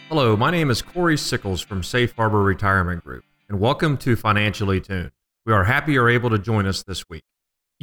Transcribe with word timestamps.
Hello, 0.10 0.36
my 0.36 0.52
name 0.52 0.70
is 0.70 0.82
Corey 0.82 1.18
Sickles 1.18 1.62
from 1.62 1.82
Safe 1.82 2.14
Harbor 2.16 2.42
Retirement 2.42 3.04
Group, 3.04 3.24
and 3.50 3.60
welcome 3.60 3.98
to 3.98 4.16
Financially 4.16 4.82
Tuned. 4.82 5.12
We 5.46 5.54
are 5.54 5.64
happy 5.64 5.94
you're 5.94 6.10
able 6.10 6.30
to 6.30 6.40
join 6.40 6.66
us 6.66 6.84
this 6.84 7.08
week. 7.10 7.24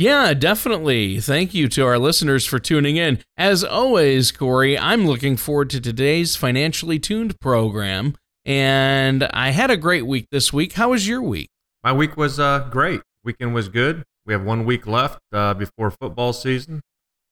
Yeah, 0.00 0.32
definitely. 0.32 1.20
Thank 1.20 1.52
you 1.52 1.68
to 1.68 1.84
our 1.84 1.98
listeners 1.98 2.46
for 2.46 2.58
tuning 2.58 2.96
in. 2.96 3.22
As 3.36 3.62
always, 3.62 4.32
Corey, 4.32 4.78
I'm 4.78 5.06
looking 5.06 5.36
forward 5.36 5.68
to 5.70 5.80
today's 5.80 6.36
Financially 6.36 6.98
Tuned 6.98 7.38
program, 7.38 8.16
and 8.46 9.24
I 9.24 9.50
had 9.50 9.70
a 9.70 9.76
great 9.76 10.06
week 10.06 10.28
this 10.30 10.54
week. 10.54 10.72
How 10.72 10.88
was 10.88 11.06
your 11.06 11.20
week? 11.20 11.50
My 11.84 11.92
week 11.92 12.16
was 12.16 12.40
uh, 12.40 12.66
great. 12.70 13.02
Weekend 13.24 13.52
was 13.52 13.68
good. 13.68 14.02
We 14.24 14.32
have 14.32 14.42
one 14.42 14.64
week 14.64 14.86
left 14.86 15.18
uh, 15.34 15.52
before 15.52 15.90
football 15.90 16.32
season, 16.32 16.80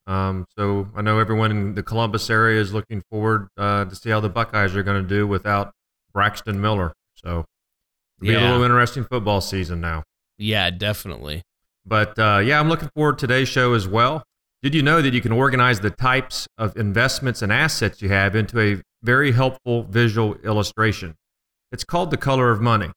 um, 0.06 0.44
so 0.58 0.88
I 0.94 1.00
know 1.00 1.18
everyone 1.20 1.50
in 1.50 1.74
the 1.74 1.82
Columbus 1.82 2.28
area 2.28 2.60
is 2.60 2.74
looking 2.74 3.02
forward 3.10 3.48
uh, 3.56 3.86
to 3.86 3.96
see 3.96 4.10
how 4.10 4.20
the 4.20 4.28
Buckeyes 4.28 4.76
are 4.76 4.82
going 4.82 5.02
to 5.02 5.08
do 5.08 5.26
without 5.26 5.72
Braxton 6.12 6.60
Miller. 6.60 6.92
So 7.14 7.46
it'll 8.20 8.30
Yeah. 8.30 8.40
be 8.40 8.44
a 8.44 8.48
little 8.50 8.62
interesting 8.64 9.04
football 9.04 9.40
season 9.40 9.80
now. 9.80 10.02
Yeah, 10.36 10.68
definitely. 10.68 11.44
But 11.88 12.18
uh, 12.18 12.40
yeah, 12.44 12.60
I'm 12.60 12.68
looking 12.68 12.90
forward 12.94 13.18
to 13.18 13.26
today's 13.26 13.48
show 13.48 13.74
as 13.74 13.88
well. 13.88 14.22
Did 14.62 14.74
you 14.74 14.82
know 14.82 15.00
that 15.00 15.14
you 15.14 15.20
can 15.20 15.32
organize 15.32 15.80
the 15.80 15.90
types 15.90 16.46
of 16.58 16.76
investments 16.76 17.42
and 17.42 17.52
assets 17.52 18.02
you 18.02 18.08
have 18.08 18.34
into 18.34 18.60
a 18.60 18.82
very 19.02 19.32
helpful 19.32 19.84
visual 19.84 20.34
illustration? 20.44 21.14
It's 21.70 21.84
called 21.84 22.10
The 22.10 22.16
Color 22.16 22.50
of 22.50 22.60
Money. 22.60 22.90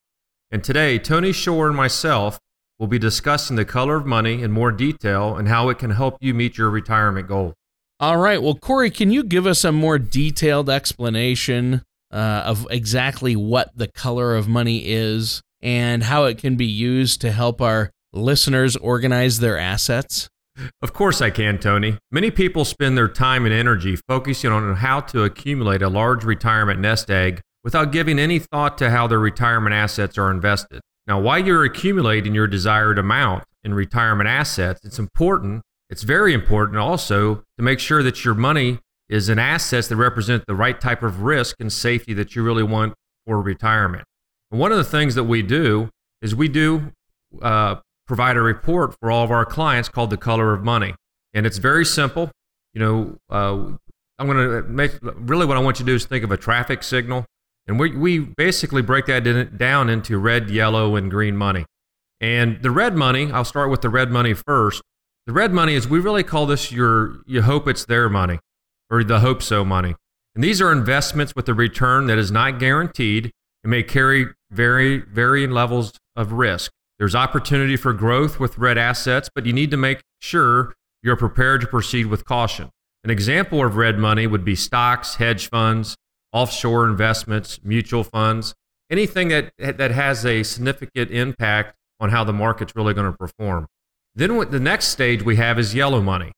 And 0.50 0.64
today, 0.64 0.98
Tony 0.98 1.31
Shore 1.31 1.67
and 1.67 1.78
myself 1.78 2.39
will 2.80 2.88
be 2.88 3.00
discussing 3.00 3.56
the 3.56 3.66
color 3.66 3.95
of 3.95 4.06
money 4.08 4.42
in 4.42 4.52
more 4.52 4.71
detail 4.71 5.36
and 5.36 5.48
how 5.48 5.70
it 5.70 5.77
can 5.77 5.92
help 5.92 6.17
you 6.20 6.33
meet 6.33 6.58
your 6.58 6.70
retirement 6.70 7.27
goals. 7.27 7.54
All 7.99 8.17
right. 8.17 8.42
Well, 8.42 8.55
Corey, 8.55 8.89
can 8.89 9.11
you 9.11 9.23
give 9.23 9.45
us 9.45 9.64
a 9.64 9.71
more 9.71 9.99
detailed 9.99 10.67
explanation 10.67 11.83
uh, 12.11 12.43
of 12.43 12.67
exactly 12.71 13.36
what 13.36 13.70
the 13.76 13.87
color 13.87 14.36
of 14.36 14.48
money 14.48 14.87
is 14.87 15.43
and 15.61 16.04
how 16.04 16.26
it 16.26 16.39
can 16.39 16.55
be 16.55 16.66
used 16.66 17.21
to 17.21 17.32
help 17.32 17.61
our 17.61 17.92
listeners 18.14 18.76
organize 18.77 19.39
their 19.39 19.58
assets? 19.58 20.30
Of 20.82 20.94
course, 20.94 21.22
I 21.22 21.30
can, 21.30 21.58
Tony. 21.60 21.98
Many 22.11 22.30
people 22.30 22.66
spend 22.66 22.98
their 22.98 23.08
time 23.08 23.45
and 23.45 23.54
energy 23.54 23.95
focusing 24.08 24.52
on 24.52 24.76
how 24.76 24.99
to 25.02 25.23
accumulate 25.23 25.82
a 25.82 25.89
large 25.89 26.23
retirement 26.23 26.80
nest 26.80 27.10
egg 27.10 27.42
without 27.64 27.92
giving 27.92 28.20
any 28.20 28.39
thought 28.39 28.77
to 28.80 28.89
how 28.89 29.08
their 29.08 29.20
retirement 29.20 29.73
assets 29.73 30.17
are 30.17 30.30
invested. 30.30 30.82
Now, 31.08 31.20
while 31.20 31.39
you're 31.39 31.64
accumulating 31.64 32.36
your 32.36 32.48
desired 32.48 32.99
amount 32.99 33.44
in 33.64 33.73
retirement 33.73 34.30
assets, 34.30 34.82
it's 34.83 34.99
important, 34.99 35.61
it's 35.89 36.04
very 36.04 36.33
important 36.33 36.78
also 36.78 37.43
to 37.58 37.64
make 37.64 37.80
sure 37.80 38.04
that 38.04 38.23
your 38.26 38.33
money 38.33 38.80
is 39.10 39.30
in 39.30 39.39
assets 39.39 39.88
that 39.88 39.95
represent 39.95 40.45
the 40.48 40.55
right 40.55 40.80
type 40.80 41.04
of 41.04 41.22
risk 41.22 41.55
and 41.60 41.72
safety 41.72 42.14
that 42.14 42.36
you 42.36 42.43
really 42.43 42.64
want 42.64 42.93
for 43.26 43.42
retirement. 43.42 44.04
And 44.52 44.60
one 44.60 44.72
of 44.72 44.78
the 44.78 44.83
things 44.83 45.16
that 45.16 45.26
we 45.26 45.42
do 45.42 45.89
is 46.22 46.36
we 46.36 46.48
do 46.48 46.92
uh, 47.42 47.76
provide 48.11 48.36
a 48.36 48.42
report 48.42 48.94
for 48.99 49.10
all 49.10 49.23
of 49.23 49.32
our 49.32 49.45
clients 49.45 49.88
called 49.88 50.10
the 50.10 50.17
color 50.17 50.54
of 50.54 50.66
money. 50.66 50.94
And 51.33 51.45
it's 51.45 51.60
very 51.60 51.86
simple. 51.86 52.30
You 52.73 52.82
know 52.82 53.17
uh, 53.30 53.77
i'm 54.20 54.27
going 54.27 54.38
to 54.38 54.64
make 54.67 54.92
really 55.02 55.45
what 55.45 55.55
i 55.55 55.61
want 55.61 55.80
you 55.80 55.86
to 55.86 55.92
do 55.92 55.95
is 55.95 56.05
think 56.05 56.26
of 56.26 56.32
a 56.32 56.36
traffic 56.36 56.83
signal. 56.83 57.26
And 57.67 57.80
we, 57.80 57.95
we 57.95 58.20
basically 58.20 58.82
break 58.82 59.05
that 59.05 59.26
in, 59.26 59.55
down 59.55 59.89
into 59.89 60.17
red 60.17 60.49
yellow 60.49 60.98
and 60.98 61.10
green 61.10 61.38
money. 61.38 61.66
And 62.20 62.61
the 62.61 62.70
red 62.70 62.95
money 62.95 63.32
i'll 63.32 63.45
start 63.45 63.70
with 63.72 63.82
the 63.82 63.88
red 63.88 64.11
money 64.11 64.33
first. 64.33 64.82
The 65.26 65.32
red 65.32 65.54
money 65.54 65.73
is 65.76 65.88
we 65.88 65.99
really 65.99 66.23
call 66.23 66.45
this 66.45 66.70
your 66.70 67.22
you 67.26 67.43
hope 67.43 67.66
it's 67.66 67.86
their 67.86 68.10
money 68.10 68.39
or 68.89 69.05
the 69.05 69.22
hope 69.22 69.42
so 69.42 69.64
money. 69.64 69.95
And 70.36 70.43
these 70.43 70.61
are 70.61 70.72
investments 70.72 71.32
with 71.33 71.48
a 71.48 71.54
return 71.54 72.08
that 72.08 72.17
is 72.17 72.30
not 72.30 72.60
guaranteed 72.60 73.32
and 73.64 73.72
may 73.72 73.83
carry 73.83 74.28
very 74.49 74.98
varying 74.98 75.52
levels 75.52 75.93
of 76.17 76.33
risk 76.33 76.72
there's 77.02 77.16
opportunity 77.16 77.76
for 77.78 77.94
growth 77.94 78.39
with 78.39 78.60
red 78.60 78.78
assets, 78.78 79.28
but 79.34 79.48
you 79.48 79.54
need 79.54 79.72
to 79.72 79.78
make 79.78 80.04
sure 80.20 80.76
you're 81.02 81.16
prepared 81.16 81.60
to 81.62 81.66
proceed 81.66 82.06
with 82.06 82.26
caution. 82.26 82.70
An 83.04 83.10
example 83.10 83.66
of 83.66 83.76
red 83.76 83.98
money 83.98 84.28
would 84.28 84.45
be 84.45 84.56
stocks, 84.56 85.16
hedge 85.16 85.50
funds, 85.50 85.98
offshore 86.32 86.88
investments, 86.88 87.60
mutual 87.64 88.04
funds, 88.04 88.54
anything 88.92 89.30
that, 89.30 89.52
that 89.58 89.90
has 89.90 90.28
a 90.28 90.44
significant 90.44 91.10
impact 91.10 91.76
on 92.00 92.11
how 92.11 92.23
the 92.23 92.34
market's 92.34 92.76
really 92.76 92.94
going 92.94 93.11
to 93.11 93.17
perform. 93.17 93.66
Then 94.14 94.36
what 94.36 94.52
the 94.52 94.60
next 94.60 94.90
stage 94.90 95.23
we 95.23 95.38
have 95.38 95.58
is 95.58 95.73
yellow 95.73 96.02
money. 96.02 96.34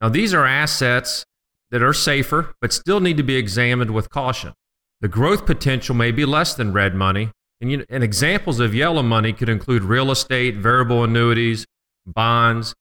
Now, 0.00 0.08
these 0.08 0.34
are 0.34 0.44
assets 0.44 1.24
that 1.70 1.80
are 1.80 1.94
safer, 1.94 2.56
but 2.60 2.72
still 2.72 2.98
need 2.98 3.18
to 3.18 3.22
be 3.22 3.36
examined 3.36 3.92
with 3.92 4.10
caution. 4.10 4.54
The 5.00 5.06
growth 5.06 5.46
potential 5.46 5.94
may 5.94 6.10
be 6.10 6.24
less 6.24 6.54
than 6.54 6.72
red 6.72 6.96
money, 6.96 7.30
and, 7.60 7.70
you 7.70 7.78
know, 7.78 7.84
and 7.88 8.04
examples 8.04 8.60
of 8.60 8.74
yellow 8.74 9.02
money 9.02 9.32
could 9.32 9.48
include 9.48 9.82
real 9.82 10.10
estate, 10.10 10.56
variable 10.56 11.04
annuities, 11.04 11.66
bonds, 12.06 12.74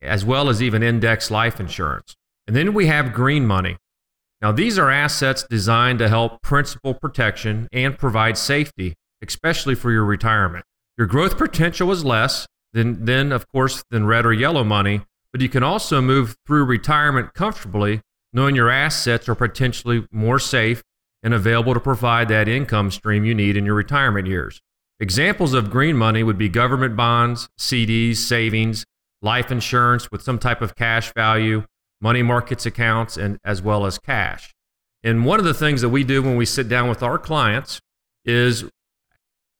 as 0.00 0.24
well 0.24 0.48
as 0.48 0.62
even 0.62 0.82
index 0.82 1.30
life 1.30 1.60
insurance. 1.60 2.14
And 2.46 2.56
then 2.56 2.72
we 2.72 2.86
have 2.86 3.12
green 3.12 3.46
money. 3.46 3.76
Now, 4.40 4.52
these 4.52 4.78
are 4.78 4.90
assets 4.90 5.44
designed 5.48 5.98
to 5.98 6.08
help 6.08 6.40
principal 6.42 6.94
protection 6.94 7.68
and 7.72 7.98
provide 7.98 8.38
safety, 8.38 8.94
especially 9.22 9.74
for 9.74 9.90
your 9.90 10.04
retirement. 10.04 10.64
Your 10.96 11.06
growth 11.06 11.36
potential 11.36 11.92
is 11.92 12.04
less 12.04 12.46
than, 12.72 13.04
than, 13.04 13.32
of 13.32 13.46
course, 13.48 13.84
than 13.90 14.06
red 14.06 14.24
or 14.24 14.32
yellow 14.32 14.64
money, 14.64 15.02
but 15.32 15.40
you 15.40 15.48
can 15.48 15.62
also 15.62 16.00
move 16.00 16.36
through 16.46 16.64
retirement 16.64 17.34
comfortably, 17.34 18.00
knowing 18.32 18.56
your 18.56 18.70
assets 18.70 19.28
are 19.28 19.34
potentially 19.34 20.06
more 20.10 20.38
safe 20.38 20.82
and 21.22 21.34
available 21.34 21.74
to 21.74 21.80
provide 21.80 22.28
that 22.28 22.48
income 22.48 22.90
stream 22.90 23.24
you 23.24 23.34
need 23.34 23.56
in 23.56 23.64
your 23.64 23.74
retirement 23.74 24.26
years. 24.26 24.60
Examples 24.98 25.54
of 25.54 25.70
green 25.70 25.96
money 25.96 26.22
would 26.22 26.38
be 26.38 26.48
government 26.48 26.96
bonds, 26.96 27.48
CDs, 27.58 28.16
savings, 28.16 28.84
life 29.22 29.50
insurance 29.50 30.10
with 30.10 30.22
some 30.22 30.38
type 30.38 30.62
of 30.62 30.74
cash 30.74 31.12
value, 31.14 31.64
money 32.00 32.22
markets 32.22 32.66
accounts, 32.66 33.16
and 33.16 33.38
as 33.44 33.62
well 33.62 33.86
as 33.86 33.98
cash. 33.98 34.54
And 35.02 35.24
one 35.24 35.38
of 35.38 35.44
the 35.44 35.54
things 35.54 35.80
that 35.80 35.88
we 35.88 36.04
do 36.04 36.22
when 36.22 36.36
we 36.36 36.44
sit 36.44 36.68
down 36.68 36.88
with 36.88 37.02
our 37.02 37.18
clients 37.18 37.80
is 38.24 38.64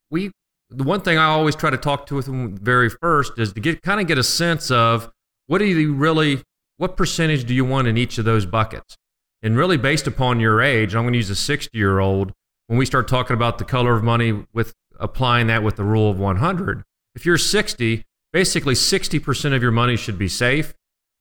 we 0.09 0.31
the 0.69 0.83
one 0.83 1.01
thing 1.01 1.17
I 1.17 1.25
always 1.25 1.55
try 1.55 1.69
to 1.69 1.77
talk 1.77 2.05
to 2.07 2.15
with 2.15 2.27
them 2.27 2.55
very 2.55 2.89
first 2.89 3.37
is 3.37 3.51
to 3.53 3.59
get 3.59 3.81
kind 3.81 3.99
of 3.99 4.07
get 4.07 4.17
a 4.17 4.23
sense 4.23 4.71
of 4.71 5.11
what 5.47 5.57
do 5.57 5.65
you 5.65 5.93
really 5.93 6.43
what 6.77 6.95
percentage 6.95 7.45
do 7.45 7.53
you 7.53 7.65
want 7.65 7.87
in 7.87 7.97
each 7.97 8.17
of 8.17 8.25
those 8.25 8.45
buckets? 8.45 8.95
And 9.43 9.57
really 9.57 9.77
based 9.77 10.07
upon 10.07 10.39
your 10.39 10.61
age, 10.61 10.95
I'm 10.95 11.03
going 11.03 11.13
to 11.13 11.17
use 11.17 11.29
a 11.29 11.35
60 11.35 11.77
year 11.77 11.99
old 11.99 12.31
when 12.67 12.77
we 12.77 12.85
start 12.85 13.07
talking 13.07 13.35
about 13.35 13.57
the 13.57 13.65
color 13.65 13.95
of 13.95 14.03
money 14.03 14.45
with 14.53 14.73
applying 14.99 15.47
that 15.47 15.63
with 15.63 15.75
the 15.75 15.83
rule 15.83 16.09
of 16.09 16.19
100. 16.19 16.83
If 17.15 17.25
you're 17.25 17.37
60, 17.37 18.03
basically 18.31 18.75
60% 18.75 19.55
of 19.55 19.61
your 19.61 19.71
money 19.71 19.97
should 19.97 20.17
be 20.17 20.27
safe, 20.27 20.73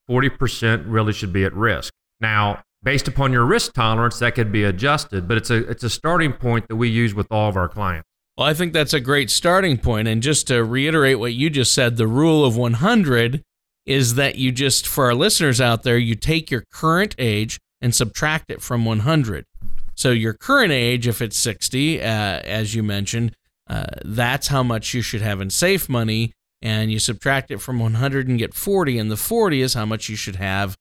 40% 0.08 0.84
really 0.86 1.12
should 1.12 1.32
be 1.32 1.44
at 1.44 1.54
risk. 1.54 1.92
Now, 2.20 2.62
based 2.82 3.08
upon 3.08 3.32
your 3.32 3.44
risk 3.44 3.72
tolerance, 3.72 4.18
that 4.18 4.34
could 4.34 4.52
be 4.52 4.64
adjusted, 4.64 5.26
but 5.26 5.36
it's 5.36 5.50
a 5.50 5.68
it's 5.68 5.84
a 5.84 5.90
starting 5.90 6.32
point 6.32 6.68
that 6.68 6.76
we 6.76 6.88
use 6.88 7.14
with 7.14 7.26
all 7.30 7.48
of 7.48 7.56
our 7.56 7.68
clients. 7.68 8.06
Well, 8.36 8.46
I 8.46 8.54
think 8.54 8.72
that's 8.72 8.94
a 8.94 9.00
great 9.00 9.30
starting 9.30 9.78
point. 9.78 10.08
And 10.08 10.22
just 10.22 10.46
to 10.48 10.64
reiterate 10.64 11.18
what 11.18 11.34
you 11.34 11.50
just 11.50 11.74
said, 11.74 11.96
the 11.96 12.06
rule 12.06 12.44
of 12.44 12.56
100 12.56 13.42
is 13.86 14.14
that 14.14 14.36
you 14.36 14.52
just, 14.52 14.86
for 14.86 15.06
our 15.06 15.14
listeners 15.14 15.60
out 15.60 15.82
there, 15.82 15.98
you 15.98 16.14
take 16.14 16.50
your 16.50 16.64
current 16.72 17.14
age 17.18 17.58
and 17.80 17.94
subtract 17.94 18.50
it 18.50 18.62
from 18.62 18.84
100. 18.84 19.46
So 19.94 20.10
your 20.10 20.32
current 20.32 20.72
age, 20.72 21.06
if 21.06 21.20
it's 21.20 21.36
60, 21.36 22.00
uh, 22.00 22.04
as 22.04 22.74
you 22.74 22.82
mentioned, 22.82 23.34
uh, 23.68 23.84
that's 24.04 24.48
how 24.48 24.62
much 24.62 24.94
you 24.94 25.02
should 25.02 25.22
have 25.22 25.40
in 25.40 25.50
safe 25.50 25.88
money. 25.88 26.32
And 26.62 26.92
you 26.92 26.98
subtract 26.98 27.50
it 27.50 27.58
from 27.58 27.78
100 27.78 28.28
and 28.28 28.38
get 28.38 28.52
40, 28.52 28.98
and 28.98 29.10
the 29.10 29.16
40 29.16 29.62
is 29.62 29.72
how 29.72 29.86
much 29.86 30.10
you 30.10 30.16
should 30.16 30.36
have 30.36 30.76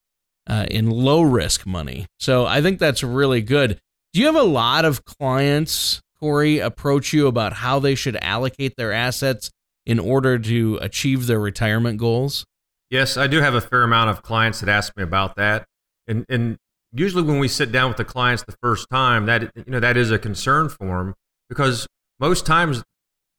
uh, 0.46 0.66
in 0.70 0.90
low 0.90 1.22
risk 1.22 1.66
money. 1.66 2.06
So 2.20 2.46
I 2.46 2.62
think 2.62 2.80
that's 2.80 3.02
really 3.02 3.42
good. 3.42 3.80
Do 4.12 4.20
you 4.20 4.26
have 4.26 4.36
a 4.36 4.44
lot 4.44 4.84
of 4.84 5.06
clients, 5.06 6.02
Corey, 6.20 6.60
approach 6.60 7.14
you 7.14 7.28
about 7.28 7.54
how 7.54 7.80
they 7.80 7.96
should 7.96 8.18
allocate 8.18 8.76
their 8.76 8.92
assets 8.92 9.52
in 9.86 10.00
order 10.00 10.38
to 10.40 10.80
achieve 10.82 11.28
their 11.28 11.40
retirement 11.40 11.98
goals? 11.98 12.46
Yes, 12.90 13.18
I 13.18 13.28
do 13.28 13.40
have 13.40 13.54
a 13.54 13.62
fair 13.62 13.84
amount 13.84 14.10
of 14.10 14.24
clients 14.24 14.60
that 14.62 14.70
ask 14.70 14.98
me 14.98 15.04
about 15.04 15.36
that. 15.36 15.66
And, 16.08 16.26
and 16.28 16.58
usually 16.92 17.24
when 17.24 17.40
we 17.40 17.48
sit 17.48 17.72
down 17.72 17.90
with 17.90 17.98
the 17.98 18.06
clients 18.06 18.44
the 18.44 18.56
first 18.62 18.90
time, 18.90 19.26
that 19.26 19.52
you 19.56 19.66
know 19.68 19.80
that 19.80 19.98
is 19.98 20.12
a 20.12 20.20
concern 20.20 20.70
for 20.70 20.98
them 20.98 21.16
because 21.50 21.88
most 22.20 22.46
times 22.46 22.84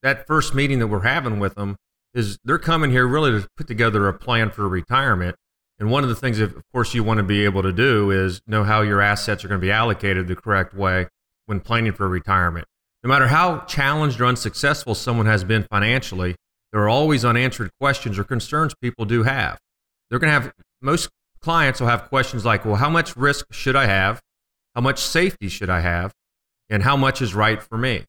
that 0.02 0.26
first 0.26 0.54
meeting 0.54 0.78
that 0.78 0.86
we're 0.86 1.00
having 1.00 1.38
with 1.38 1.54
them 1.54 1.76
is 2.14 2.38
they're 2.44 2.58
coming 2.58 2.90
here 2.90 3.06
really 3.06 3.30
to 3.30 3.48
put 3.56 3.66
together 3.66 4.08
a 4.08 4.12
plan 4.12 4.50
for 4.50 4.68
retirement. 4.68 5.36
And 5.78 5.90
one 5.90 6.02
of 6.02 6.08
the 6.08 6.16
things, 6.16 6.38
that, 6.38 6.54
of 6.56 6.62
course, 6.72 6.92
you 6.94 7.02
want 7.04 7.18
to 7.18 7.24
be 7.24 7.44
able 7.44 7.62
to 7.62 7.72
do 7.72 8.10
is 8.10 8.42
know 8.46 8.64
how 8.64 8.82
your 8.82 9.00
assets 9.00 9.44
are 9.44 9.48
going 9.48 9.60
to 9.60 9.66
be 9.66 9.70
allocated 9.70 10.28
the 10.28 10.36
correct 10.36 10.74
way 10.74 11.06
when 11.46 11.60
planning 11.60 11.92
for 11.92 12.08
retirement. 12.08 12.66
No 13.02 13.08
matter 13.08 13.28
how 13.28 13.60
challenged 13.60 14.20
or 14.20 14.26
unsuccessful 14.26 14.94
someone 14.94 15.26
has 15.26 15.42
been 15.42 15.66
financially, 15.70 16.36
there 16.72 16.82
are 16.82 16.88
always 16.88 17.24
unanswered 17.24 17.70
questions 17.80 18.18
or 18.18 18.24
concerns 18.24 18.74
people 18.82 19.06
do 19.06 19.22
have. 19.22 19.58
They're 20.08 20.18
going 20.18 20.28
to 20.28 20.40
have 20.40 20.52
most 20.82 21.08
clients 21.42 21.80
will 21.80 21.88
have 21.88 22.08
questions 22.08 22.44
like, 22.44 22.64
well, 22.64 22.76
how 22.76 22.90
much 22.90 23.16
risk 23.16 23.52
should 23.52 23.76
I 23.76 23.86
have? 23.86 24.20
How 24.74 24.80
much 24.80 24.98
safety 25.00 25.48
should 25.48 25.70
I 25.70 25.80
have? 25.80 26.12
And 26.68 26.82
how 26.82 26.96
much 26.96 27.20
is 27.20 27.34
right 27.34 27.62
for 27.62 27.76
me? 27.76 28.04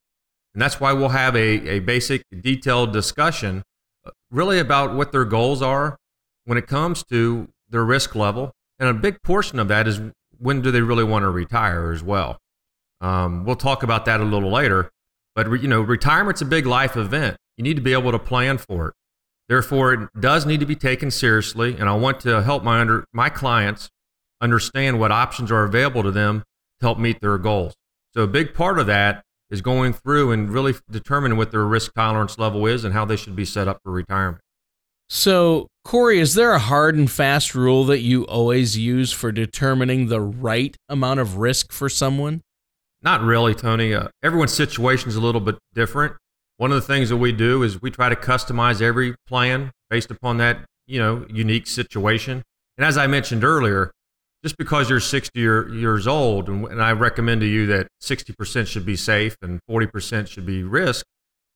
And 0.53 0.61
that's 0.61 0.79
why 0.79 0.93
we'll 0.93 1.09
have 1.09 1.35
a, 1.35 1.69
a 1.69 1.79
basic, 1.79 2.23
detailed 2.41 2.93
discussion 2.93 3.63
uh, 4.05 4.11
really 4.29 4.59
about 4.59 4.93
what 4.93 5.11
their 5.11 5.25
goals 5.25 5.61
are 5.61 5.97
when 6.45 6.57
it 6.57 6.67
comes 6.67 7.03
to 7.05 7.47
their 7.69 7.83
risk 7.83 8.15
level. 8.15 8.51
And 8.79 8.89
a 8.89 8.93
big 8.93 9.21
portion 9.23 9.59
of 9.59 9.67
that 9.69 9.87
is 9.87 10.01
when 10.37 10.61
do 10.61 10.71
they 10.71 10.81
really 10.81 11.03
want 11.03 11.23
to 11.23 11.29
retire 11.29 11.91
as 11.91 12.03
well. 12.03 12.37
Um, 12.99 13.45
we'll 13.45 13.55
talk 13.55 13.83
about 13.83 14.05
that 14.05 14.19
a 14.19 14.23
little 14.23 14.51
later. 14.51 14.91
But, 15.35 15.61
you 15.61 15.67
know, 15.67 15.81
retirement's 15.81 16.41
a 16.41 16.45
big 16.45 16.65
life 16.65 16.97
event. 16.97 17.37
You 17.57 17.63
need 17.63 17.75
to 17.75 17.81
be 17.81 17.93
able 17.93 18.11
to 18.11 18.19
plan 18.19 18.57
for 18.57 18.89
it. 18.89 18.93
Therefore, 19.51 19.91
it 19.91 20.09
does 20.17 20.45
need 20.45 20.61
to 20.61 20.65
be 20.65 20.77
taken 20.77 21.11
seriously, 21.11 21.75
and 21.77 21.89
I 21.89 21.93
want 21.93 22.21
to 22.21 22.41
help 22.41 22.63
my 22.63 22.79
under 22.79 23.03
my 23.11 23.27
clients 23.27 23.89
understand 24.39 24.97
what 24.97 25.11
options 25.11 25.51
are 25.51 25.65
available 25.65 26.03
to 26.03 26.11
them 26.11 26.43
to 26.79 26.85
help 26.85 26.97
meet 26.97 27.19
their 27.19 27.37
goals. 27.37 27.73
So 28.13 28.21
a 28.21 28.27
big 28.27 28.53
part 28.53 28.79
of 28.79 28.87
that 28.87 29.25
is 29.49 29.59
going 29.59 29.91
through 29.91 30.31
and 30.31 30.49
really 30.49 30.75
determining 30.89 31.37
what 31.37 31.51
their 31.51 31.65
risk 31.65 31.93
tolerance 31.93 32.37
level 32.37 32.65
is 32.65 32.85
and 32.85 32.93
how 32.93 33.03
they 33.03 33.17
should 33.17 33.35
be 33.35 33.43
set 33.43 33.67
up 33.67 33.81
for 33.83 33.91
retirement. 33.91 34.41
So, 35.09 35.67
Corey, 35.83 36.21
is 36.21 36.35
there 36.35 36.53
a 36.53 36.59
hard 36.59 36.95
and 36.95 37.11
fast 37.11 37.53
rule 37.53 37.83
that 37.87 37.99
you 37.99 38.23
always 38.27 38.77
use 38.77 39.11
for 39.11 39.33
determining 39.33 40.07
the 40.07 40.21
right 40.21 40.77
amount 40.87 41.19
of 41.19 41.35
risk 41.35 41.73
for 41.73 41.89
someone? 41.89 42.39
Not 43.01 43.19
really, 43.19 43.53
Tony. 43.53 43.93
Uh, 43.93 44.07
everyone's 44.23 44.53
situation 44.53 45.09
is 45.09 45.17
a 45.17 45.21
little 45.21 45.41
bit 45.41 45.57
different. 45.73 46.15
One 46.61 46.71
of 46.71 46.75
the 46.75 46.85
things 46.93 47.09
that 47.09 47.17
we 47.17 47.31
do 47.31 47.63
is 47.63 47.81
we 47.81 47.89
try 47.89 48.07
to 48.07 48.15
customize 48.15 48.83
every 48.83 49.15
plan 49.25 49.71
based 49.89 50.11
upon 50.11 50.37
that, 50.37 50.63
you 50.85 50.99
know, 50.99 51.25
unique 51.27 51.65
situation. 51.65 52.43
And 52.77 52.85
as 52.85 52.99
I 52.99 53.07
mentioned 53.07 53.43
earlier, 53.43 53.89
just 54.43 54.57
because 54.57 54.87
you're 54.87 54.99
60 54.99 55.39
years 55.39 56.05
old, 56.05 56.49
and, 56.49 56.67
and 56.67 56.79
I 56.79 56.91
recommend 56.91 57.41
to 57.41 57.47
you 57.47 57.65
that 57.65 57.87
60% 58.03 58.67
should 58.67 58.85
be 58.85 58.95
safe 58.95 59.35
and 59.41 59.59
40% 59.67 60.27
should 60.27 60.45
be 60.45 60.61
risk, 60.61 61.03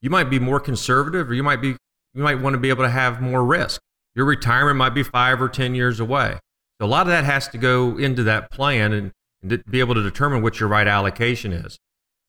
you 0.02 0.10
might 0.10 0.28
be 0.28 0.40
more 0.40 0.58
conservative, 0.58 1.30
or 1.30 1.34
you 1.34 1.44
might 1.44 1.62
be 1.62 1.76
you 2.14 2.22
might 2.24 2.40
want 2.40 2.54
to 2.54 2.58
be 2.58 2.70
able 2.70 2.82
to 2.82 2.90
have 2.90 3.22
more 3.22 3.44
risk. 3.44 3.80
Your 4.16 4.24
retirement 4.24 4.76
might 4.76 4.90
be 4.92 5.04
five 5.04 5.40
or 5.40 5.48
10 5.48 5.76
years 5.76 6.00
away. 6.00 6.40
So 6.80 6.86
a 6.86 6.88
lot 6.88 7.02
of 7.02 7.12
that 7.12 7.22
has 7.22 7.46
to 7.50 7.58
go 7.58 7.96
into 7.96 8.24
that 8.24 8.50
plan 8.50 8.92
and, 8.92 9.12
and 9.40 9.62
be 9.70 9.78
able 9.78 9.94
to 9.94 10.02
determine 10.02 10.42
what 10.42 10.58
your 10.58 10.68
right 10.68 10.88
allocation 10.88 11.52
is. 11.52 11.78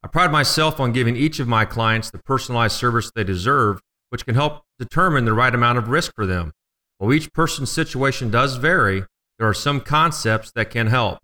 I 0.04 0.08
pride 0.08 0.32
myself 0.32 0.80
on 0.80 0.92
giving 0.92 1.16
each 1.16 1.40
of 1.40 1.48
my 1.48 1.66
clients 1.66 2.12
the 2.12 2.20
personalized 2.20 2.76
service 2.76 3.12
they 3.14 3.24
deserve, 3.24 3.82
which 4.10 4.26
can 4.26 4.36
help 4.36 4.64
determine 4.80 5.26
the 5.26 5.34
right 5.34 5.54
amount 5.54 5.78
of 5.78 5.90
risk 5.90 6.14
for 6.16 6.26
them. 6.26 6.52
While 6.98 7.14
each 7.14 7.34
person's 7.34 7.72
situation 7.72 8.30
does 8.30 8.56
vary, 8.56 9.04
there 9.38 9.48
are 9.48 9.54
some 9.54 9.82
concepts 9.82 10.52
that 10.56 10.70
can 10.70 10.88
help. 10.88 11.20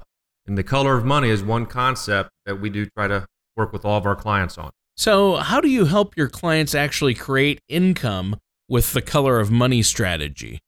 And 0.45 0.57
the 0.57 0.63
color 0.63 0.97
of 0.97 1.05
money 1.05 1.29
is 1.29 1.43
one 1.43 1.65
concept 1.65 2.31
that 2.45 2.59
we 2.59 2.69
do 2.69 2.85
try 2.85 3.07
to 3.07 3.25
work 3.55 3.71
with 3.71 3.85
all 3.85 3.97
of 3.97 4.05
our 4.05 4.15
clients 4.15 4.57
on. 4.57 4.71
So, 4.95 5.37
how 5.37 5.61
do 5.61 5.69
you 5.69 5.85
help 5.85 6.15
your 6.17 6.27
clients 6.27 6.75
actually 6.75 7.15
create 7.15 7.59
income 7.67 8.39
with 8.67 8.93
the 8.93 9.01
color 9.01 9.39
of 9.39 9.49
money 9.49 9.81
strategy? 9.81 10.59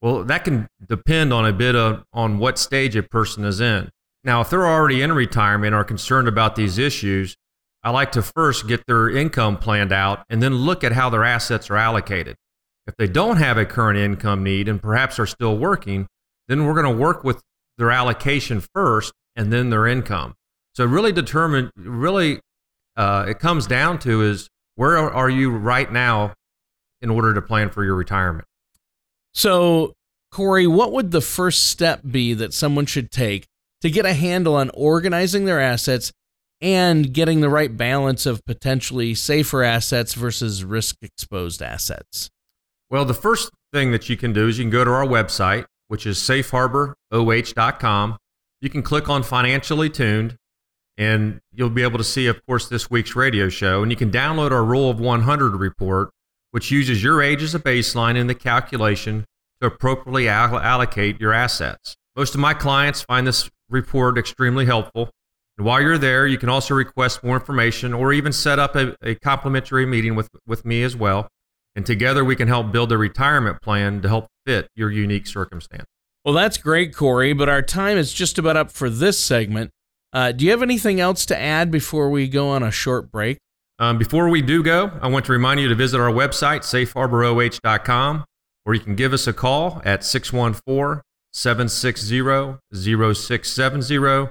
Well, 0.00 0.24
that 0.24 0.44
can 0.44 0.68
depend 0.84 1.32
on 1.32 1.44
a 1.44 1.52
bit 1.52 1.76
of, 1.76 2.04
on 2.12 2.38
what 2.38 2.58
stage 2.58 2.96
a 2.96 3.02
person 3.02 3.44
is 3.44 3.60
in. 3.60 3.90
Now, 4.24 4.40
if 4.40 4.50
they're 4.50 4.66
already 4.66 5.02
in 5.02 5.12
retirement 5.12 5.74
are 5.74 5.84
concerned 5.84 6.28
about 6.28 6.56
these 6.56 6.78
issues, 6.78 7.36
I 7.88 7.90
like 7.90 8.12
to 8.12 8.22
first 8.22 8.68
get 8.68 8.84
their 8.86 9.08
income 9.08 9.56
planned 9.56 9.92
out 9.92 10.22
and 10.28 10.42
then 10.42 10.54
look 10.54 10.84
at 10.84 10.92
how 10.92 11.08
their 11.08 11.24
assets 11.24 11.70
are 11.70 11.78
allocated. 11.78 12.36
If 12.86 12.96
they 12.98 13.06
don't 13.06 13.38
have 13.38 13.56
a 13.56 13.64
current 13.64 13.98
income 13.98 14.44
need 14.44 14.68
and 14.68 14.78
perhaps 14.78 15.18
are 15.18 15.24
still 15.24 15.56
working, 15.56 16.06
then 16.48 16.66
we're 16.66 16.74
going 16.74 16.84
to 16.84 17.02
work 17.02 17.24
with 17.24 17.40
their 17.78 17.90
allocation 17.90 18.62
first 18.74 19.14
and 19.36 19.50
then 19.50 19.70
their 19.70 19.86
income. 19.86 20.34
So 20.74 20.84
really 20.84 21.12
determine, 21.12 21.70
really, 21.76 22.40
uh, 22.94 23.24
it 23.26 23.38
comes 23.38 23.66
down 23.66 23.98
to 24.00 24.20
is 24.20 24.50
where 24.74 24.98
are 24.98 25.30
you 25.30 25.48
right 25.48 25.90
now 25.90 26.34
in 27.00 27.08
order 27.08 27.32
to 27.32 27.40
plan 27.40 27.70
for 27.70 27.86
your 27.86 27.94
retirement? 27.94 28.44
So, 29.32 29.94
Corey, 30.30 30.66
what 30.66 30.92
would 30.92 31.10
the 31.10 31.22
first 31.22 31.68
step 31.68 32.02
be 32.10 32.34
that 32.34 32.52
someone 32.52 32.84
should 32.84 33.10
take 33.10 33.46
to 33.80 33.88
get 33.88 34.04
a 34.04 34.12
handle 34.12 34.56
on 34.56 34.68
organizing 34.74 35.46
their 35.46 35.58
assets 35.58 36.12
and 36.60 37.12
getting 37.12 37.40
the 37.40 37.48
right 37.48 37.76
balance 37.76 38.26
of 38.26 38.44
potentially 38.44 39.14
safer 39.14 39.62
assets 39.62 40.14
versus 40.14 40.64
risk 40.64 40.96
exposed 41.02 41.62
assets? 41.62 42.30
Well, 42.90 43.04
the 43.04 43.14
first 43.14 43.50
thing 43.72 43.92
that 43.92 44.08
you 44.08 44.16
can 44.16 44.32
do 44.32 44.48
is 44.48 44.58
you 44.58 44.64
can 44.64 44.70
go 44.70 44.84
to 44.84 44.90
our 44.90 45.06
website, 45.06 45.66
which 45.88 46.06
is 46.06 46.18
safeharboroh.com. 46.18 48.16
You 48.60 48.70
can 48.70 48.82
click 48.82 49.08
on 49.08 49.22
Financially 49.22 49.90
Tuned, 49.90 50.36
and 50.96 51.40
you'll 51.52 51.70
be 51.70 51.82
able 51.82 51.98
to 51.98 52.04
see, 52.04 52.26
of 52.26 52.44
course, 52.46 52.68
this 52.68 52.90
week's 52.90 53.14
radio 53.14 53.48
show. 53.48 53.82
And 53.82 53.92
you 53.92 53.96
can 53.96 54.10
download 54.10 54.50
our 54.50 54.64
Rule 54.64 54.90
of 54.90 54.98
100 54.98 55.54
report, 55.54 56.10
which 56.50 56.70
uses 56.70 57.02
your 57.02 57.22
age 57.22 57.42
as 57.42 57.54
a 57.54 57.60
baseline 57.60 58.16
in 58.16 58.26
the 58.26 58.34
calculation 58.34 59.24
to 59.60 59.68
appropriately 59.68 60.28
allocate 60.28 61.20
your 61.20 61.32
assets. 61.32 61.96
Most 62.16 62.34
of 62.34 62.40
my 62.40 62.54
clients 62.54 63.02
find 63.02 63.26
this 63.26 63.48
report 63.68 64.18
extremely 64.18 64.66
helpful 64.66 65.10
and 65.58 65.66
while 65.66 65.82
you're 65.82 65.98
there, 65.98 66.26
you 66.26 66.38
can 66.38 66.48
also 66.48 66.72
request 66.72 67.24
more 67.24 67.34
information 67.34 67.92
or 67.92 68.12
even 68.12 68.32
set 68.32 68.60
up 68.60 68.76
a, 68.76 68.96
a 69.02 69.16
complimentary 69.16 69.84
meeting 69.84 70.14
with, 70.14 70.28
with 70.46 70.64
me 70.64 70.84
as 70.84 70.94
well. 70.94 71.28
And 71.74 71.84
together 71.84 72.24
we 72.24 72.36
can 72.36 72.46
help 72.46 72.70
build 72.70 72.92
a 72.92 72.98
retirement 72.98 73.60
plan 73.60 74.00
to 74.02 74.08
help 74.08 74.28
fit 74.46 74.68
your 74.76 74.90
unique 74.90 75.26
circumstance. 75.26 75.86
Well, 76.24 76.34
that's 76.34 76.58
great, 76.58 76.94
Corey, 76.94 77.32
but 77.32 77.48
our 77.48 77.62
time 77.62 77.98
is 77.98 78.12
just 78.12 78.38
about 78.38 78.56
up 78.56 78.70
for 78.70 78.88
this 78.88 79.18
segment. 79.18 79.70
Uh, 80.12 80.32
do 80.32 80.44
you 80.44 80.52
have 80.52 80.62
anything 80.62 81.00
else 81.00 81.26
to 81.26 81.38
add 81.38 81.70
before 81.70 82.08
we 82.08 82.28
go 82.28 82.48
on 82.48 82.62
a 82.62 82.70
short 82.70 83.10
break? 83.10 83.38
Um, 83.80 83.98
before 83.98 84.28
we 84.28 84.42
do 84.42 84.62
go, 84.62 84.92
I 85.00 85.08
want 85.08 85.24
to 85.26 85.32
remind 85.32 85.60
you 85.60 85.68
to 85.68 85.74
visit 85.74 86.00
our 86.00 86.10
website, 86.10 86.60
safeharboroh.com, 86.60 88.24
or 88.64 88.74
you 88.74 88.80
can 88.80 88.96
give 88.96 89.12
us 89.12 89.26
a 89.26 89.32
call 89.32 89.80
at 89.84 90.04
614 90.04 91.02
760 91.32 92.58
0670 92.72 94.28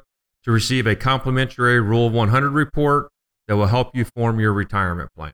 to 0.47 0.53
receive 0.53 0.87
a 0.87 0.95
complimentary 0.95 1.79
Rule 1.79 2.09
100 2.09 2.51
report 2.51 3.09
that 3.47 3.57
will 3.57 3.67
help 3.67 3.95
you 3.95 4.05
form 4.05 4.39
your 4.39 4.53
retirement 4.53 5.09
plan. 5.15 5.33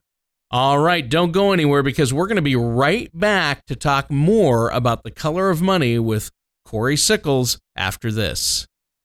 All 0.50 0.79
right, 0.79 1.08
don't 1.08 1.32
go 1.32 1.51
anywhere 1.51 1.84
because 1.84 2.13
we're 2.13 2.27
going 2.27 2.36
to 2.36 2.41
be 2.41 2.55
right 2.55 3.10
back 3.13 3.65
to 3.67 3.75
talk 3.75 4.12
more 4.12 4.70
about 4.70 5.03
the 5.03 5.12
color 5.12 5.50
of 5.50 5.62
money 5.62 5.98
with 6.00 6.32
Corey 6.65 6.96
Sickles 6.96 7.60
after 7.75 8.12
this. 8.12 8.67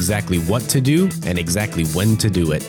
what 0.00 0.62
to 0.62 0.80
do 0.80 1.10
and 1.26 1.38
exactly 1.38 1.84
when 1.86 2.16
to 2.16 2.30
do 2.30 2.52
it. 2.52 2.62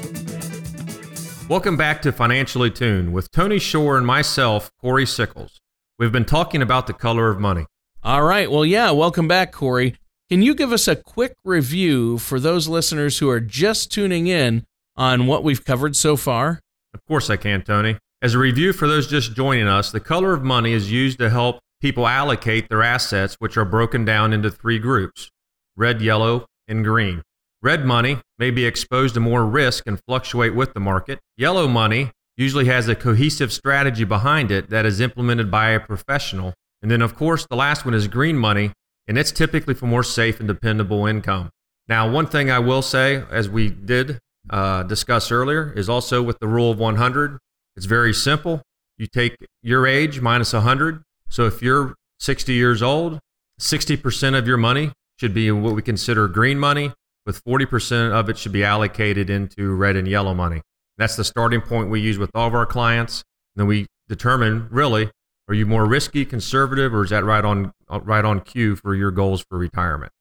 Welcome 1.47 1.77
back 1.77 2.01
to 2.01 2.11
Financially 2.11 2.69
Tuned 2.69 3.13
with 3.13 3.31
Tony 3.31 3.57
Shore 3.57 3.97
and 3.97 4.05
myself, 4.05 4.69
Corey 4.81 5.05
Sickles. 5.05 5.59
We've 5.97 6.11
been 6.11 6.25
talking 6.25 6.61
about 6.61 6.87
the 6.87 6.93
color 6.93 7.29
of 7.29 7.39
money. 7.39 7.65
All 8.03 8.23
right. 8.23 8.51
Well, 8.51 8.65
yeah, 8.65 8.91
welcome 8.91 9.27
back, 9.27 9.51
Corey. 9.51 9.95
Can 10.29 10.41
you 10.41 10.53
give 10.53 10.71
us 10.71 10.87
a 10.87 10.95
quick 10.95 11.33
review 11.45 12.17
for 12.17 12.39
those 12.39 12.67
listeners 12.67 13.19
who 13.19 13.29
are 13.29 13.39
just 13.39 13.91
tuning 13.91 14.27
in 14.27 14.65
on 14.95 15.25
what 15.25 15.43
we've 15.43 15.63
covered 15.63 15.95
so 15.95 16.17
far? 16.17 16.59
Of 16.93 17.05
course, 17.07 17.29
I 17.29 17.37
can, 17.37 17.61
Tony. 17.61 17.97
As 18.21 18.33
a 18.33 18.39
review 18.39 18.73
for 18.73 18.87
those 18.87 19.07
just 19.07 19.35
joining 19.35 19.67
us, 19.67 19.91
the 19.91 19.99
color 19.99 20.33
of 20.33 20.43
money 20.43 20.73
is 20.73 20.91
used 20.91 21.17
to 21.19 21.29
help 21.29 21.59
people 21.81 22.07
allocate 22.07 22.69
their 22.69 22.83
assets, 22.83 23.35
which 23.39 23.57
are 23.57 23.65
broken 23.65 24.05
down 24.05 24.33
into 24.33 24.51
three 24.51 24.79
groups 24.79 25.29
red, 25.77 26.01
yellow, 26.01 26.45
and 26.67 26.83
green. 26.83 27.21
Red 27.61 27.85
money 27.85 28.19
may 28.39 28.49
be 28.49 28.65
exposed 28.65 29.13
to 29.13 29.19
more 29.19 29.45
risk 29.45 29.85
and 29.85 29.99
fluctuate 30.07 30.55
with 30.55 30.73
the 30.73 30.79
market. 30.79 31.19
Yellow 31.37 31.67
money 31.67 32.11
usually 32.35 32.65
has 32.65 32.87
a 32.87 32.95
cohesive 32.95 33.53
strategy 33.53 34.03
behind 34.03 34.49
it 34.49 34.69
that 34.69 34.85
is 34.85 34.99
implemented 34.99 35.51
by 35.51 35.69
a 35.69 35.79
professional. 35.79 36.53
And 36.81 36.89
then, 36.89 37.01
of 37.01 37.15
course, 37.15 37.45
the 37.49 37.55
last 37.55 37.85
one 37.85 37.93
is 37.93 38.07
green 38.07 38.35
money, 38.35 38.71
and 39.07 39.17
it's 39.17 39.31
typically 39.31 39.75
for 39.75 39.85
more 39.85 40.03
safe 40.03 40.39
and 40.39 40.47
dependable 40.47 41.05
income. 41.05 41.51
Now, 41.87 42.09
one 42.09 42.25
thing 42.25 42.49
I 42.49 42.59
will 42.59 42.81
say, 42.81 43.23
as 43.29 43.47
we 43.47 43.69
did 43.69 44.17
uh, 44.49 44.83
discuss 44.83 45.31
earlier, 45.31 45.71
is 45.73 45.87
also 45.87 46.23
with 46.23 46.39
the 46.39 46.47
rule 46.47 46.71
of 46.71 46.79
100. 46.79 47.37
It's 47.75 47.85
very 47.85 48.13
simple. 48.13 48.63
You 48.97 49.05
take 49.05 49.35
your 49.61 49.85
age 49.85 50.19
minus 50.19 50.53
100, 50.53 51.03
so 51.29 51.45
if 51.45 51.61
you're 51.61 51.95
60 52.19 52.53
years 52.53 52.81
old, 52.81 53.19
60% 53.59 54.37
of 54.37 54.47
your 54.47 54.57
money 54.57 54.91
should 55.21 55.35
be 55.35 55.51
what 55.51 55.75
we 55.75 55.83
consider 55.83 56.27
green 56.27 56.57
money, 56.57 56.91
with 57.27 57.43
40% 57.43 58.11
of 58.11 58.27
it 58.27 58.39
should 58.39 58.51
be 58.51 58.63
allocated 58.63 59.29
into 59.29 59.75
red 59.75 59.95
and 59.95 60.07
yellow 60.07 60.33
money. 60.33 60.63
That's 60.97 61.15
the 61.15 61.23
starting 61.23 61.61
point 61.61 61.91
we 61.91 62.01
use 62.01 62.17
with 62.17 62.31
all 62.33 62.47
of 62.47 62.55
our 62.55 62.65
clients. 62.65 63.23
And 63.55 63.61
then 63.61 63.67
we 63.67 63.85
determine 64.09 64.67
really, 64.71 65.11
are 65.47 65.53
you 65.53 65.67
more 65.67 65.85
risky, 65.85 66.25
conservative, 66.25 66.91
or 66.91 67.03
is 67.03 67.11
that 67.11 67.23
right 67.23 67.45
on 67.45 67.71
uh, 67.87 67.99
right 68.01 68.25
on 68.25 68.39
cue 68.39 68.75
for 68.75 68.95
your 68.95 69.11
goals 69.11 69.45
for 69.47 69.59
retirement? 69.59 70.11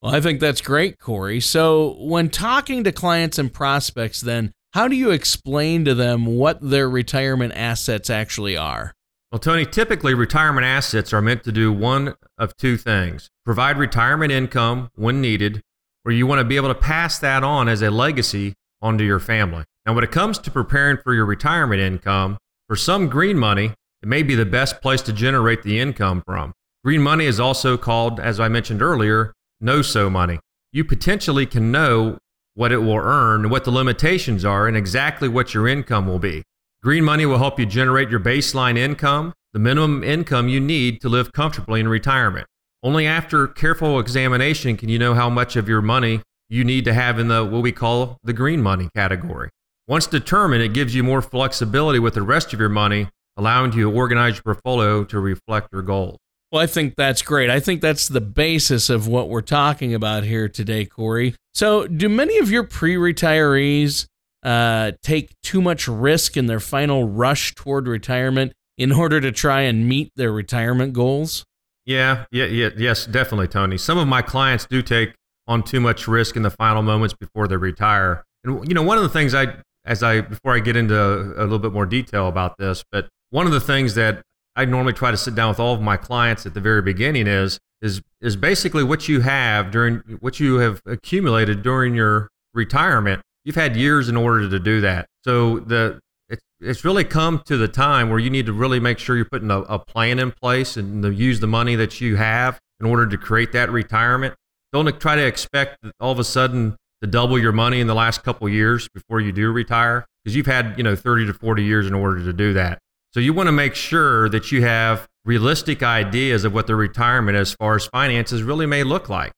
Well, 0.00 0.14
I 0.14 0.20
think 0.20 0.38
that's 0.38 0.60
great, 0.60 1.00
Corey. 1.00 1.40
So 1.40 1.96
when 1.98 2.30
talking 2.30 2.84
to 2.84 2.92
clients 2.92 3.38
and 3.38 3.52
prospects, 3.52 4.20
then 4.20 4.52
how 4.74 4.86
do 4.86 4.94
you 4.94 5.10
explain 5.10 5.84
to 5.86 5.94
them 5.94 6.24
what 6.24 6.60
their 6.60 6.88
retirement 6.88 7.52
assets 7.56 8.10
actually 8.10 8.56
are? 8.56 8.92
Well, 9.36 9.40
Tony, 9.52 9.66
typically 9.66 10.14
retirement 10.14 10.64
assets 10.64 11.12
are 11.12 11.20
meant 11.20 11.44
to 11.44 11.52
do 11.52 11.70
one 11.70 12.14
of 12.38 12.56
two 12.56 12.78
things 12.78 13.28
provide 13.44 13.76
retirement 13.76 14.32
income 14.32 14.88
when 14.94 15.20
needed, 15.20 15.60
or 16.06 16.12
you 16.12 16.26
want 16.26 16.38
to 16.38 16.44
be 16.46 16.56
able 16.56 16.68
to 16.68 16.74
pass 16.74 17.18
that 17.18 17.44
on 17.44 17.68
as 17.68 17.82
a 17.82 17.90
legacy 17.90 18.54
onto 18.80 19.04
your 19.04 19.20
family. 19.20 19.64
Now, 19.84 19.92
when 19.92 20.04
it 20.04 20.10
comes 20.10 20.38
to 20.38 20.50
preparing 20.50 20.96
for 20.96 21.12
your 21.12 21.26
retirement 21.26 21.82
income, 21.82 22.38
for 22.66 22.76
some 22.76 23.10
green 23.10 23.36
money, 23.36 23.74
it 24.02 24.08
may 24.08 24.22
be 24.22 24.34
the 24.34 24.46
best 24.46 24.80
place 24.80 25.02
to 25.02 25.12
generate 25.12 25.62
the 25.62 25.80
income 25.80 26.22
from. 26.24 26.54
Green 26.82 27.02
money 27.02 27.26
is 27.26 27.38
also 27.38 27.76
called, 27.76 28.18
as 28.18 28.40
I 28.40 28.48
mentioned 28.48 28.80
earlier, 28.80 29.34
know 29.60 29.82
so 29.82 30.08
money. 30.08 30.40
You 30.72 30.82
potentially 30.82 31.44
can 31.44 31.70
know 31.70 32.16
what 32.54 32.72
it 32.72 32.78
will 32.78 32.96
earn, 32.96 33.50
what 33.50 33.64
the 33.64 33.70
limitations 33.70 34.46
are, 34.46 34.66
and 34.66 34.78
exactly 34.78 35.28
what 35.28 35.52
your 35.52 35.68
income 35.68 36.06
will 36.06 36.20
be. 36.20 36.42
Green 36.82 37.04
money 37.04 37.26
will 37.26 37.38
help 37.38 37.58
you 37.58 37.66
generate 37.66 38.10
your 38.10 38.20
baseline 38.20 38.76
income, 38.78 39.32
the 39.52 39.58
minimum 39.58 40.04
income 40.04 40.48
you 40.48 40.60
need 40.60 41.00
to 41.00 41.08
live 41.08 41.32
comfortably 41.32 41.80
in 41.80 41.88
retirement. 41.88 42.46
Only 42.82 43.06
after 43.06 43.48
careful 43.48 43.98
examination 43.98 44.76
can 44.76 44.88
you 44.88 44.98
know 44.98 45.14
how 45.14 45.28
much 45.28 45.56
of 45.56 45.68
your 45.68 45.82
money 45.82 46.20
you 46.48 46.64
need 46.64 46.84
to 46.84 46.94
have 46.94 47.18
in 47.18 47.28
the 47.28 47.44
what 47.44 47.62
we 47.62 47.72
call 47.72 48.18
the 48.22 48.32
green 48.32 48.62
money 48.62 48.88
category. 48.94 49.48
Once 49.88 50.06
determined, 50.06 50.62
it 50.62 50.72
gives 50.72 50.94
you 50.94 51.02
more 51.02 51.22
flexibility 51.22 51.98
with 51.98 52.14
the 52.14 52.22
rest 52.22 52.52
of 52.52 52.60
your 52.60 52.68
money, 52.68 53.08
allowing 53.36 53.72
you 53.72 53.90
to 53.90 53.96
organize 53.96 54.34
your 54.34 54.42
portfolio 54.42 55.04
to 55.04 55.18
reflect 55.18 55.68
your 55.72 55.82
goals. 55.82 56.18
Well, 56.52 56.62
I 56.62 56.66
think 56.66 56.94
that's 56.96 57.22
great. 57.22 57.50
I 57.50 57.58
think 57.58 57.80
that's 57.80 58.08
the 58.08 58.20
basis 58.20 58.88
of 58.88 59.08
what 59.08 59.28
we're 59.28 59.40
talking 59.40 59.94
about 59.94 60.24
here 60.24 60.48
today, 60.48 60.84
Corey. 60.84 61.34
So, 61.54 61.86
do 61.86 62.08
many 62.08 62.38
of 62.38 62.50
your 62.50 62.62
pre 62.62 62.94
retirees 62.94 64.06
uh, 64.46 64.92
take 65.02 65.34
too 65.42 65.60
much 65.60 65.88
risk 65.88 66.36
in 66.36 66.46
their 66.46 66.60
final 66.60 67.08
rush 67.08 67.52
toward 67.56 67.88
retirement 67.88 68.52
in 68.78 68.92
order 68.92 69.20
to 69.20 69.32
try 69.32 69.62
and 69.62 69.88
meet 69.88 70.12
their 70.14 70.30
retirement 70.30 70.92
goals? 70.92 71.44
Yeah, 71.84 72.26
yeah, 72.30 72.44
yeah, 72.44 72.70
yes, 72.76 73.06
definitely, 73.06 73.48
Tony. 73.48 73.76
Some 73.76 73.98
of 73.98 74.06
my 74.06 74.22
clients 74.22 74.64
do 74.64 74.82
take 74.82 75.14
on 75.48 75.64
too 75.64 75.80
much 75.80 76.06
risk 76.06 76.36
in 76.36 76.42
the 76.42 76.50
final 76.50 76.82
moments 76.82 77.12
before 77.12 77.48
they 77.48 77.56
retire. 77.56 78.24
And 78.44 78.66
you 78.68 78.74
know, 78.74 78.82
one 78.82 78.96
of 78.96 79.02
the 79.02 79.08
things 79.08 79.34
I, 79.34 79.56
as 79.84 80.04
I 80.04 80.20
before 80.20 80.54
I 80.54 80.60
get 80.60 80.76
into 80.76 80.96
a 80.96 81.42
little 81.42 81.58
bit 81.58 81.72
more 81.72 81.86
detail 81.86 82.28
about 82.28 82.56
this, 82.56 82.84
but 82.92 83.08
one 83.30 83.46
of 83.46 83.52
the 83.52 83.60
things 83.60 83.94
that 83.96 84.22
I 84.54 84.64
normally 84.64 84.92
try 84.92 85.10
to 85.10 85.16
sit 85.16 85.34
down 85.34 85.48
with 85.48 85.60
all 85.60 85.74
of 85.74 85.80
my 85.80 85.96
clients 85.96 86.46
at 86.46 86.54
the 86.54 86.60
very 86.60 86.82
beginning 86.82 87.26
is 87.26 87.58
is 87.82 88.00
is 88.20 88.36
basically 88.36 88.84
what 88.84 89.08
you 89.08 89.22
have 89.22 89.72
during 89.72 89.98
what 90.20 90.38
you 90.38 90.56
have 90.58 90.80
accumulated 90.86 91.62
during 91.62 91.94
your 91.94 92.28
retirement 92.54 93.22
you've 93.46 93.54
had 93.54 93.76
years 93.76 94.08
in 94.10 94.16
order 94.16 94.50
to 94.50 94.58
do 94.58 94.82
that. 94.82 95.06
So 95.24 95.60
the 95.60 96.00
it's 96.28 96.42
it's 96.60 96.84
really 96.84 97.04
come 97.04 97.40
to 97.46 97.56
the 97.56 97.68
time 97.68 98.10
where 98.10 98.18
you 98.18 98.28
need 98.28 98.46
to 98.46 98.52
really 98.52 98.80
make 98.80 98.98
sure 98.98 99.16
you're 99.16 99.24
putting 99.24 99.50
a, 99.50 99.60
a 99.62 99.78
plan 99.78 100.18
in 100.18 100.32
place 100.32 100.76
and 100.76 101.02
to 101.02 101.10
use 101.10 101.40
the 101.40 101.46
money 101.46 101.76
that 101.76 102.00
you 102.00 102.16
have 102.16 102.58
in 102.80 102.86
order 102.86 103.06
to 103.06 103.16
create 103.16 103.52
that 103.52 103.70
retirement. 103.70 104.34
Don't 104.72 105.00
try 105.00 105.14
to 105.14 105.24
expect 105.24 105.78
all 106.00 106.10
of 106.10 106.18
a 106.18 106.24
sudden 106.24 106.76
to 107.00 107.06
double 107.06 107.38
your 107.38 107.52
money 107.52 107.80
in 107.80 107.86
the 107.86 107.94
last 107.94 108.24
couple 108.24 108.48
years 108.48 108.88
before 108.88 109.20
you 109.20 109.30
do 109.30 109.50
retire 109.52 110.04
because 110.22 110.34
you've 110.34 110.46
had 110.46 110.74
you 110.76 110.82
know 110.82 110.96
30 110.96 111.26
to 111.26 111.32
40 111.32 111.62
years 111.62 111.86
in 111.86 111.94
order 111.94 112.22
to 112.22 112.32
do 112.32 112.52
that. 112.54 112.80
So 113.14 113.20
you 113.20 113.32
want 113.32 113.46
to 113.46 113.52
make 113.52 113.74
sure 113.74 114.28
that 114.28 114.50
you 114.50 114.62
have 114.62 115.06
realistic 115.24 115.82
ideas 115.82 116.44
of 116.44 116.52
what 116.52 116.66
the 116.66 116.74
retirement 116.74 117.38
as 117.38 117.54
far 117.54 117.76
as 117.76 117.86
finances 117.86 118.42
really 118.42 118.66
may 118.66 118.82
look 118.82 119.08
like. 119.08 119.32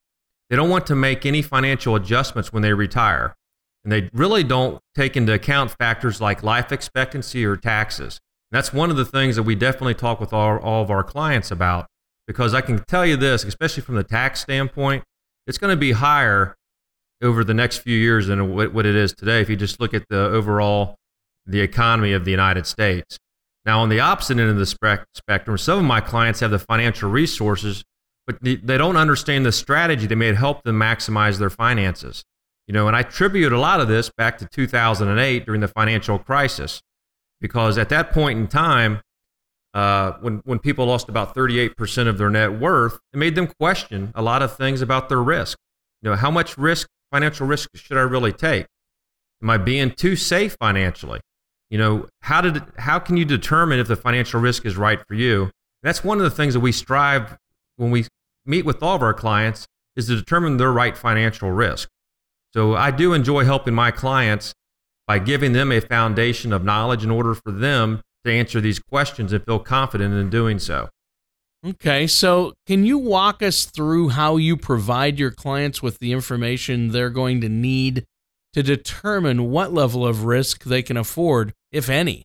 They 0.51 0.57
don't 0.57 0.71
want 0.71 0.87
to 0.87 0.95
make 0.95 1.27
any 1.27 1.43
financial 1.43 1.95
adjustments 1.95 2.53
when 2.53 2.63
they 2.63 2.73
retire. 2.73 3.35
And 3.85 3.93
they 3.93 4.11
really 4.13 4.45
don't 4.45 4.81
take 4.95 5.17
into 5.17 5.33
account 5.33 5.71
factors 5.79 6.21
like 6.21 6.43
life 6.43 6.73
expectancy 6.73 7.45
or 7.45 7.57
taxes. 7.57 8.21
And 8.51 8.57
that's 8.57 8.73
one 8.73 8.91
of 8.91 8.97
the 8.97 9.05
things 9.05 9.37
that 9.37 9.45
we 9.45 9.55
definitely 9.55 9.95
talk 9.95 10.21
with 10.21 10.33
all, 10.33 10.59
all 10.59 10.83
of 10.83 10.91
our 10.91 11.05
clients 11.05 11.51
about 11.51 11.87
because 12.29 12.53
I 12.53 12.61
can 12.61 12.85
tell 12.85 13.07
you 13.07 13.17
this, 13.17 13.43
especially 13.43 13.83
from 13.83 13.95
the 13.95 14.05
tax 14.05 14.41
standpoint, 14.41 15.03
it's 15.47 15.59
going 15.59 15.73
to 15.73 15.81
be 15.81 15.93
higher 15.93 16.55
over 17.23 17.43
the 17.43 17.55
next 17.55 17.79
few 17.79 17.97
years 17.97 18.27
than 18.29 18.55
what 18.55 18.87
it 18.87 18.95
is 18.95 19.13
today 19.15 19.41
if 19.41 19.49
you 19.49 19.57
just 19.57 19.81
look 19.81 19.95
at 19.95 20.05
the 20.09 20.19
overall 20.19 20.97
the 21.47 21.61
economy 21.61 22.13
of 22.13 22.27
the 22.27 22.31
United 22.31 22.67
States. 22.67 23.19
Now, 23.65 23.81
on 23.81 23.89
the 23.89 24.01
opposite 24.01 24.39
end 24.39 24.51
of 24.51 24.57
the 24.57 24.67
spectrum, 24.67 25.59
some 25.59 25.79
of 25.79 25.85
my 25.85 26.01
clients 26.01 26.41
have 26.41 26.51
the 26.51 26.59
financial 26.59 27.11
resources, 27.11 27.83
but 28.27 28.37
they 28.43 28.57
don't 28.57 28.97
understand 28.97 29.47
the 29.47 29.53
strategy 29.53 30.07
that 30.07 30.17
may 30.17 30.33
help 30.35 30.63
them 30.63 30.79
maximize 30.79 31.39
their 31.39 31.51
finances. 31.51 32.23
You 32.69 32.75
know, 32.75 32.87
and 32.87 32.95
I 32.95 33.01
attribute 33.01 33.53
a 33.53 33.59
lot 33.59 33.81
of 33.81 33.89
this 33.89 34.11
back 34.11 34.37
to 34.39 34.47
2008 34.47 35.47
during 35.47 35.63
the 35.63 35.69
financial 35.69 36.19
crisis, 36.19 36.83
because 37.41 37.79
at 37.79 37.89
that 37.89 38.13
point 38.13 38.39
in 38.39 38.47
time, 38.47 39.01
uh, 39.73 40.13
when 40.21 40.43
when 40.45 40.59
people 40.59 40.85
lost 40.87 41.09
about 41.09 41.35
38% 41.35 42.07
of 42.07 42.19
their 42.19 42.29
net 42.29 42.61
worth, 42.61 42.99
it 43.15 43.17
made 43.17 43.35
them 43.35 43.47
question 43.59 44.13
a 44.15 44.21
lot 44.21 44.43
of 44.43 44.55
things 44.55 44.83
about 44.83 45.09
their 45.09 45.23
risk. 45.23 45.57
You 46.03 46.11
know, 46.11 46.17
how 46.17 46.31
much 46.31 46.59
risk, 46.59 46.89
financial 47.11 47.47
risk, 47.47 47.71
should 47.75 47.97
I 47.97 48.03
really 48.03 48.33
take? 48.33 48.67
Am 49.43 49.49
I 49.49 49.57
being 49.57 49.91
too 49.91 50.15
safe 50.15 50.57
financially? 50.61 51.21
You 51.71 51.79
know, 51.79 52.07
how 52.21 52.43
did 52.43 52.63
how 52.77 52.99
can 52.99 53.17
you 53.17 53.25
determine 53.25 53.79
if 53.79 53.89
the 53.89 53.97
financial 53.97 54.41
risk 54.41 54.67
is 54.67 54.77
right 54.77 55.01
for 55.09 55.15
you? 55.15 55.51
That's 55.83 56.05
one 56.05 56.19
of 56.19 56.25
the 56.25 56.31
things 56.31 56.53
that 56.53 56.61
we 56.61 56.73
strive 56.73 57.39
when 57.77 57.91
we 57.91 58.07
meet 58.45 58.67
with 58.67 58.83
all 58.83 58.97
of 58.97 59.03
our 59.03 59.15
clients 59.15 59.67
is 59.97 60.07
to 60.09 60.17
determine 60.17 60.59
their 60.59 60.73
right 60.73 60.99
financial 60.99 61.51
risk. 61.51 61.89
So 62.55 62.75
I 62.75 62.91
do 62.91 63.13
enjoy 63.13 63.45
helping 63.45 63.75
my 63.75 63.91
clients 63.91 64.55
by 65.07 65.19
giving 65.19 65.53
them 65.53 65.73
a 65.73 65.81
foundation 65.81 66.53
of 66.53 66.65
knowledge 66.65 67.05
in 67.05 67.11
order 67.11 67.35
for 67.35 67.51
them 67.51 68.01
to 68.25 68.33
answer 68.33 68.61
these 68.61 68.79
questions 68.79 69.33
and 69.33 69.45
feel 69.45 69.59
confident 69.59 70.15
in 70.15 70.31
doing 70.31 70.59
so. 70.59 70.89
Okay, 71.67 72.07
so 72.07 72.55
can 72.67 72.85
you 72.85 72.99
walk 72.99 73.43
us 73.43 73.65
through 73.65 74.11
how 74.11 74.37
you 74.37 74.57
provide 74.57 75.19
your 75.19 75.33
clients 75.33 75.83
with 75.83 75.99
the 75.99 76.13
information 76.13 76.89
they're 76.89 77.11
going 77.11 77.41
to 77.41 77.49
need 77.49 78.05
to 78.53 78.63
determine 78.63 79.51
what 79.51 79.73
level 79.73 80.07
of 80.07 80.25
risk 80.25 80.65
they 80.65 80.83
can 80.83 80.97
afford, 80.97 81.53
if 81.73 81.89
any? 81.89 82.23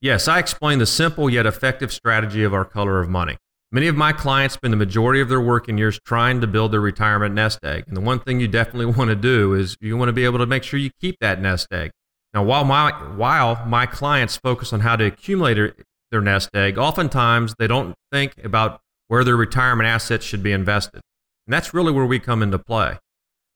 Yes, 0.00 0.28
I 0.28 0.38
explain 0.38 0.80
the 0.80 0.86
simple 0.86 1.30
yet 1.30 1.46
effective 1.46 1.92
strategy 1.92 2.44
of 2.44 2.52
our 2.52 2.64
color 2.64 3.00
of 3.00 3.08
money. 3.08 3.38
Many 3.74 3.88
of 3.88 3.96
my 3.96 4.12
clients 4.12 4.54
spend 4.54 4.72
the 4.72 4.76
majority 4.76 5.20
of 5.20 5.28
their 5.28 5.40
working 5.40 5.78
years 5.78 5.98
trying 6.06 6.40
to 6.40 6.46
build 6.46 6.70
their 6.70 6.80
retirement 6.80 7.34
nest 7.34 7.58
egg. 7.64 7.82
And 7.88 7.96
the 7.96 8.00
one 8.00 8.20
thing 8.20 8.38
you 8.38 8.46
definitely 8.46 8.86
want 8.96 9.08
to 9.08 9.16
do 9.16 9.52
is 9.52 9.76
you 9.80 9.96
want 9.96 10.10
to 10.10 10.12
be 10.12 10.24
able 10.24 10.38
to 10.38 10.46
make 10.46 10.62
sure 10.62 10.78
you 10.78 10.90
keep 11.00 11.16
that 11.18 11.42
nest 11.42 11.66
egg. 11.72 11.90
Now, 12.32 12.44
while 12.44 12.64
my, 12.64 12.92
while 13.16 13.66
my 13.66 13.86
clients 13.86 14.36
focus 14.36 14.72
on 14.72 14.78
how 14.78 14.94
to 14.94 15.04
accumulate 15.06 15.72
their 16.12 16.20
nest 16.20 16.50
egg, 16.54 16.78
oftentimes 16.78 17.56
they 17.58 17.66
don't 17.66 17.96
think 18.12 18.34
about 18.44 18.80
where 19.08 19.24
their 19.24 19.36
retirement 19.36 19.88
assets 19.88 20.24
should 20.24 20.44
be 20.44 20.52
invested. 20.52 21.00
And 21.48 21.52
that's 21.52 21.74
really 21.74 21.90
where 21.90 22.06
we 22.06 22.20
come 22.20 22.44
into 22.44 22.60
play. 22.60 22.98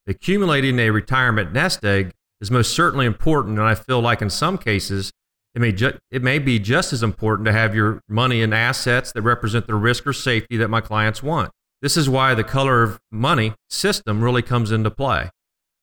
Accumulating 0.09 0.81
a 0.81 0.91
retirement 0.91 1.53
nest 1.53 1.85
egg 1.85 2.11
is 2.41 2.51
most 2.51 2.75
certainly 2.75 3.07
important, 3.07 3.57
and 3.61 3.69
I 3.69 3.77
feel 3.77 4.01
like 4.01 4.21
in 4.21 4.31
some 4.31 4.59
cases, 4.59 5.13
it 5.55 5.61
may, 5.61 5.73
ju- 5.73 5.99
it 6.11 6.23
may 6.23 6.39
be 6.39 6.59
just 6.59 6.93
as 6.93 7.03
important 7.03 7.47
to 7.47 7.53
have 7.53 7.75
your 7.75 8.01
money 8.09 8.43
in 8.43 8.53
assets 8.53 9.13
that 9.13 9.23
represent 9.23 9.67
the 9.67 9.75
risk 9.75 10.07
or 10.07 10.13
safety 10.13 10.57
that 10.57 10.69
my 10.69 10.81
clients 10.81 11.23
want. 11.23 11.51
This 11.81 11.97
is 11.97 12.09
why 12.09 12.35
the 12.35 12.45
color 12.45 12.83
of 12.83 12.99
money 13.11 13.55
system 13.71 14.23
really 14.23 14.43
comes 14.43 14.71
into 14.71 14.91
play. 14.91 15.31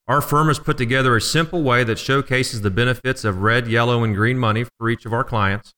Our 0.08 0.22
firm 0.22 0.50
has 0.50 0.60
put 0.60 0.78
together 0.78 1.16
a 1.16 1.22
simple 1.22 1.64
way 1.64 1.84
that 1.84 1.98
showcases 1.98 2.62
the 2.62 2.70
benefits 2.70 3.24
of 3.24 3.42
red, 3.42 3.68
yellow, 3.68 4.04
and 4.04 4.14
green 4.14 4.38
money 4.38 4.66
for 4.78 4.90
each 4.90 5.06
of 5.06 5.14
our 5.14 5.24
clients. 5.24 5.74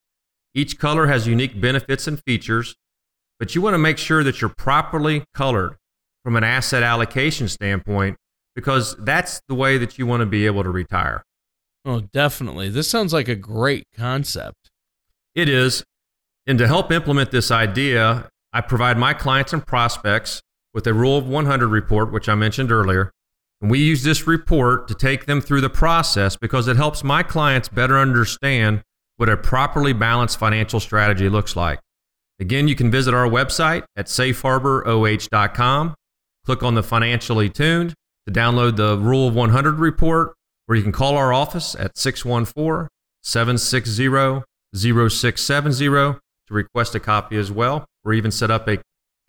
Each 0.53 0.77
color 0.77 1.08
has 1.08 1.27
unique 1.27 1.62
benefits 1.62 2.08
and 2.08 2.22
features, 2.25 2.75
but 3.39 3.56
you 3.56 3.62
want 3.62 3.75
to 3.75 3.79
make 3.79 3.98
sure 3.98 4.24
that 4.24 4.41
you're 4.41 4.53
properly 4.58 5.24
colored 5.34 5.77
from 6.24 6.36
an 6.36 6.44
asset 6.44 6.84
allocation 6.84 7.48
standpoint 7.48 8.17
because 8.56 8.96
that's 8.98 9.39
the 9.48 9.56
way 9.56 9.77
that 9.77 9.98
you 9.98 10.06
want 10.06 10.22
to 10.22 10.25
be 10.25 10.46
able 10.46 10.63
to 10.63 10.70
retire. 10.70 11.24
Oh, 11.88 12.01
definitely. 12.01 12.67
This 12.67 12.89
sounds 12.89 13.13
like 13.13 13.29
a 13.29 13.36
great 13.36 13.86
concept. 13.96 14.70
It 15.34 15.48
is. 15.48 15.86
And 16.46 16.60
to 16.60 16.67
help 16.67 16.91
implement 16.91 17.32
this 17.32 17.50
idea, 17.50 18.27
I 18.51 18.60
provide 18.60 18.98
my 18.98 19.13
clients 19.13 19.53
and 19.53 19.65
prospects 19.65 20.41
with 20.74 20.86
a 20.86 20.94
Rule 20.94 21.17
of 21.17 21.29
100 21.29 21.67
report, 21.70 22.12
which 22.12 22.27
I 22.27 22.36
mentioned 22.36 22.74
earlier. 22.74 23.10
And 23.62 23.72
we 23.72 23.79
use 23.79 24.03
this 24.03 24.27
report 24.27 24.89
to 24.89 24.96
take 24.96 25.27
them 25.27 25.39
through 25.39 25.62
the 25.62 25.70
process 25.70 26.36
because 26.36 26.67
it 26.67 26.75
helps 26.75 27.06
my 27.06 27.24
clients 27.24 27.70
better 27.70 27.98
understand 27.98 28.82
what 29.15 29.29
a 29.29 29.38
properly 29.38 29.94
balanced 29.94 30.38
financial 30.38 30.82
strategy 30.82 31.29
looks 31.29 31.56
like. 31.56 31.79
Again, 32.41 32.67
you 32.67 32.75
can 32.75 32.91
visit 32.91 33.13
our 33.13 33.29
website 33.29 33.86
at 33.96 34.08
safeharboroh.com, 34.08 35.96
click 36.46 36.63
on 36.63 36.75
the 36.75 36.84
financially 36.84 37.50
tuned 37.50 37.94
to 38.27 38.34
download 38.34 38.75
the 38.75 38.98
Rule 38.98 39.29
of 39.29 39.36
100 39.36 39.79
report, 39.79 40.34
or 40.67 40.75
you 40.75 40.83
can 40.83 40.91
call 40.91 41.15
our 41.15 41.33
office 41.33 41.75
at 41.75 41.97
614 41.97 42.89
760 43.24 44.43
0670 44.75 46.19
to 46.47 46.50
request 46.50 46.95
a 46.95 47.00
copy 47.00 47.38
as 47.38 47.51
well, 47.51 47.86
or 48.03 48.13
even 48.13 48.31
set 48.31 48.51
up 48.51 48.67
a 48.67 48.79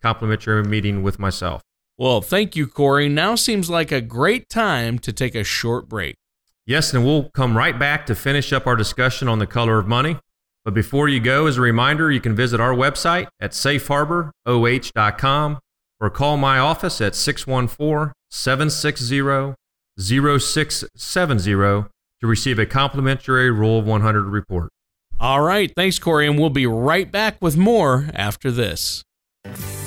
complimentary 0.01 0.63
meeting 0.63 1.03
with 1.03 1.19
myself. 1.19 1.61
Well, 1.97 2.21
thank 2.21 2.55
you, 2.55 2.65
Corey. 2.65 3.09
Now 3.09 3.35
seems 3.35 3.69
like 3.69 3.91
a 3.91 3.99
great 3.99 4.47
time 4.49 4.99
to 4.99 5.11
take 5.11 5.35
a 5.35 5.43
short 5.43 5.89
break. 5.89 6.15
Yes, 6.65 6.93
and 6.93 7.03
we'll 7.03 7.29
come 7.31 7.57
right 7.57 7.77
back 7.77 8.05
to 8.05 8.15
finish 8.15 8.53
up 8.53 8.65
our 8.67 8.77
discussion 8.77 9.27
on 9.27 9.39
the 9.39 9.47
color 9.47 9.79
of 9.79 9.87
money. 9.87 10.17
But 10.63 10.73
before 10.73 11.09
you 11.09 11.19
go, 11.19 11.47
as 11.47 11.57
a 11.57 11.61
reminder, 11.61 12.09
you 12.11 12.21
can 12.21 12.35
visit 12.35 12.59
our 12.59 12.73
website 12.73 13.27
at 13.39 13.51
safeharboroh.com 13.51 15.59
or 15.99 16.09
call 16.09 16.37
my 16.37 16.59
office 16.59 17.01
at 17.01 17.15
614 17.15 18.13
760 18.29 19.55
0670 19.99 21.51
to 21.51 22.27
receive 22.27 22.59
a 22.59 22.65
complimentary 22.65 23.51
Rule 23.51 23.79
of 23.79 23.85
100 23.85 24.23
report. 24.23 24.69
All 25.19 25.41
right. 25.41 25.71
Thanks, 25.75 25.99
Corey. 25.99 26.27
And 26.27 26.39
we'll 26.39 26.49
be 26.49 26.65
right 26.65 27.11
back 27.11 27.41
with 27.41 27.57
more 27.57 28.09
after 28.13 28.51
this. 28.51 29.03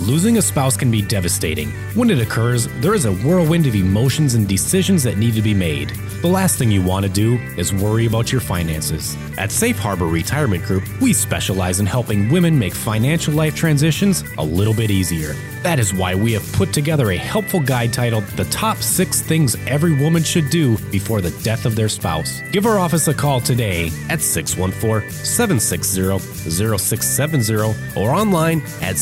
Losing 0.07 0.37
a 0.37 0.43
spouse 0.43 0.77
can 0.77 0.91
be 0.91 1.01
devastating. 1.01 1.71
When 1.95 2.11
it 2.11 2.19
occurs, 2.19 2.67
there 2.81 2.93
is 2.93 3.05
a 3.05 3.13
whirlwind 3.13 3.69
of 3.69 3.77
emotions 3.77 4.35
and 4.35 4.49
decisions 4.49 5.05
that 5.05 5.17
need 5.17 5.35
to 5.35 5.43
be 5.43 5.55
made. 5.55 5.91
The 6.23 6.29
last 6.29 6.59
thing 6.59 6.73
you 6.73 6.83
want 6.83 7.07
to 7.07 7.11
do 7.11 7.37
is 7.57 7.73
worry 7.73 8.07
about 8.07 8.33
your 8.33 8.41
finances. 8.41 9.17
At 9.39 9.53
Safe 9.53 9.79
Harbor 9.79 10.07
Retirement 10.07 10.65
Group, 10.65 10.83
we 11.01 11.13
specialize 11.13 11.79
in 11.79 11.87
helping 11.87 12.31
women 12.31 12.59
make 12.59 12.75
financial 12.75 13.33
life 13.33 13.55
transitions 13.55 14.25
a 14.39 14.43
little 14.43 14.75
bit 14.75 14.91
easier. 14.91 15.35
That 15.63 15.79
is 15.79 15.95
why 15.95 16.17
we 16.17 16.33
have 16.33 16.53
put 16.53 16.73
together 16.73 17.13
a 17.13 17.17
helpful 17.17 17.61
guide 17.61 17.93
titled 17.93 18.25
The 18.25 18.45
Top 18.47 18.79
Six 18.79 19.23
Things 19.23 19.57
Every 19.69 19.95
Woman 19.95 20.25
Should 20.25 20.51
Do 20.51 20.77
Before 20.91 21.21
the 21.21 21.31
Death 21.43 21.65
of 21.65 21.77
Their 21.77 21.89
Spouse. 21.89 22.41
Give 22.51 22.67
our 22.67 22.81
office 22.81 23.07
a 23.07 23.15
call 23.15 23.41
today 23.41 23.93
at 24.09 24.21
614 24.21 25.09
760 25.11 26.19
0670 26.51 27.55
or 27.97 28.11
online 28.11 28.63
at 28.81 28.97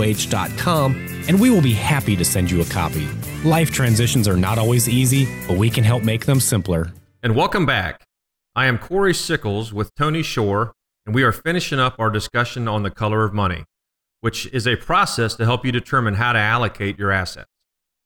safeharboroh.com 0.00 1.24
and 1.28 1.40
we 1.40 1.50
will 1.50 1.62
be 1.62 1.72
happy 1.72 2.16
to 2.16 2.24
send 2.24 2.50
you 2.50 2.60
a 2.60 2.64
copy. 2.66 3.06
Life 3.44 3.70
transitions 3.70 4.26
are 4.26 4.36
not 4.36 4.58
always 4.58 4.88
easy, 4.88 5.26
but 5.46 5.56
we 5.56 5.70
can 5.70 5.84
help 5.84 6.02
make 6.02 6.26
them 6.26 6.40
simpler. 6.40 6.92
And 7.22 7.36
welcome 7.36 7.66
back. 7.66 8.04
I 8.56 8.66
am 8.66 8.78
Corey 8.78 9.14
Sickles 9.14 9.72
with 9.72 9.94
Tony 9.94 10.22
Shore, 10.22 10.72
and 11.06 11.14
we 11.14 11.22
are 11.22 11.32
finishing 11.32 11.78
up 11.78 11.96
our 11.98 12.10
discussion 12.10 12.66
on 12.66 12.82
the 12.82 12.90
color 12.90 13.24
of 13.24 13.32
money 13.32 13.64
which 14.20 14.46
is 14.52 14.66
a 14.66 14.76
process 14.76 15.34
to 15.36 15.44
help 15.44 15.64
you 15.64 15.72
determine 15.72 16.14
how 16.14 16.32
to 16.32 16.38
allocate 16.38 16.98
your 16.98 17.10
assets. 17.10 17.48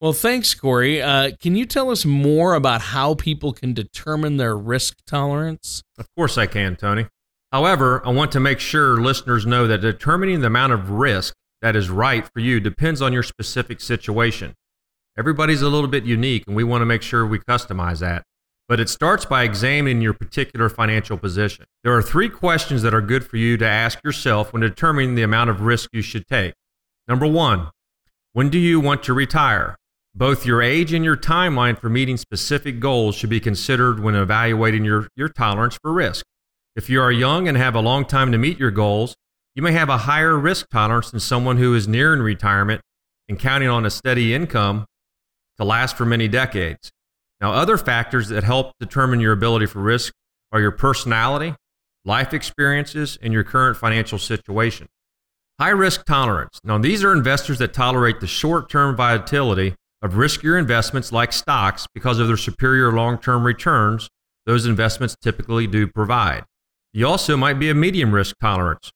Well, 0.01 0.13
thanks, 0.13 0.55
Corey. 0.55 1.01
Uh, 1.01 1.33
can 1.41 1.57
you 1.57 1.67
tell 1.67 1.91
us 1.91 2.05
more 2.05 2.55
about 2.55 2.81
how 2.81 3.15
people 3.15 3.53
can 3.53 3.73
determine 3.73 4.37
their 4.37 4.57
risk 4.57 4.99
tolerance? 5.07 5.83
Of 5.99 6.07
course, 6.17 6.37
I 6.37 6.47
can, 6.47 6.77
Tony. 6.77 7.07
However, 7.53 8.03
I 8.05 8.11
want 8.11 8.33
to 8.33 8.41
make 8.41 8.59
sure 8.59 9.01
listeners 9.01 9.47
know 9.47 9.67
that 9.67 9.81
determining 9.81 10.41
the 10.41 10.49
amount 10.49 10.73
of 10.73 10.91
risk 10.91 11.35
that 11.65 11.75
is 11.75 11.91
right 11.91 12.25
for 12.33 12.39
you 12.39 12.61
depends 12.61 13.03
on 13.03 13.13
your 13.13 13.25
specific 13.25 13.81
situation. 13.81 14.55
Everybody's 15.19 15.63
a 15.63 15.69
little 15.69 15.89
bit 15.89 16.05
unique, 16.05 16.45
and 16.47 16.55
we 16.55 16.63
want 16.63 16.83
to 16.83 16.87
make 16.87 17.03
sure 17.03 17.27
we 17.27 17.41
customize 17.41 17.99
that 17.99 18.23
but 18.69 18.81
it 18.81 18.89
starts 18.89 19.25
by 19.25 19.43
examining 19.43 20.01
your 20.01 20.15
particular 20.15 20.69
financial 20.69 21.19
position. 21.19 21.67
There 21.83 21.97
are 21.97 22.03
three 22.03 22.29
questions 22.29 22.83
that 22.83 22.95
are 22.95 23.03
good 23.03 23.27
for 23.27 23.37
you 23.37 23.57
to 23.59 23.67
ask 23.67 24.03
yourself 24.03 24.53
when 24.53 24.63
determining 24.63 25.15
the 25.15 25.23
amount 25.23 25.51
of 25.51 25.61
risk 25.61 25.91
you 25.93 26.03
should 26.03 26.27
take. 26.27 26.55
Number 27.07 27.27
one, 27.27 27.71
when 28.33 28.49
do 28.49 28.59
you 28.59 28.81
want 28.81 29.03
to 29.05 29.13
retire? 29.13 29.77
Both 30.15 30.47
your 30.47 30.63
age 30.63 30.93
and 30.93 31.05
your 31.05 31.17
timeline 31.17 31.79
for 31.79 31.91
meeting 31.91 32.17
specific 32.17 32.81
goals 32.81 33.17
should 33.17 33.31
be 33.31 33.41
considered 33.41 34.01
when 34.01 34.15
evaluating 34.15 34.85
your, 34.85 35.09
your 35.17 35.29
tolerance 35.29 35.79
for 35.83 35.93
risk. 35.93 36.25
If 36.77 36.89
you 36.89 37.03
are 37.03 37.13
young 37.13 37.47
and 37.47 37.57
have 37.57 37.75
a 37.75 37.81
long 37.81 38.05
time 38.05 38.33
to 38.33 38.39
meet 38.39 38.59
your 38.59 38.71
goals, 38.71 39.15
you 39.55 39.63
may 39.63 39.73
have 39.73 39.89
a 39.89 39.99
higher 39.99 40.39
risk 40.39 40.69
tolerance 40.71 41.11
than 41.11 41.21
someone 41.21 41.57
who 41.57 41.75
is 41.75 41.87
nearing 41.87 42.21
retirement 42.21 42.81
and 43.29 43.39
counting 43.39 43.69
on 43.69 43.87
a 43.87 43.91
steady 43.91 44.35
income 44.35 44.85
to 45.57 45.65
last 45.65 45.97
for 45.97 46.05
many 46.05 46.29
decades. 46.29 46.91
Now, 47.41 47.53
other 47.53 47.77
factors 47.77 48.29
that 48.29 48.45
help 48.45 48.73
determine 48.79 49.21
your 49.21 49.33
ability 49.33 49.67
for 49.67 49.81
risk 49.81 50.13
are 50.53 50.61
your 50.61 50.71
personality, 50.71 51.55
life 52.05 52.33
experiences, 52.33 53.19
and 53.23 53.33
your 53.33 53.45
current 53.45 53.77
financial 53.77 54.19
situation. 54.19 54.87
High 55.61 55.71
risk 55.71 56.05
tolerance. 56.05 56.59
Now, 56.65 56.79
these 56.79 57.05
are 57.05 57.13
investors 57.13 57.59
that 57.59 57.73
tolerate 57.73 58.21
the 58.21 58.27
short 58.27 58.69
term 58.69 58.97
volatility 58.97 59.75
of 60.03 60.15
riskier 60.15 60.59
investments 60.59 61.13
like 61.13 61.33
stocks 61.33 61.87
because 61.95 62.19
of 62.19 62.27
their 62.27 62.37
superior 62.37 62.93
long 62.93 63.19
term 63.19 63.45
returns 63.45 64.09
those 64.47 64.67
investments 64.67 65.17
typically 65.23 65.67
do 65.67 65.87
provide. 65.87 66.45
You 66.93 67.07
also 67.07 67.37
might 67.37 67.59
be 67.59 67.71
a 67.71 67.75
medium 67.75 68.13
risk 68.13 68.37
tolerance. 68.41 68.91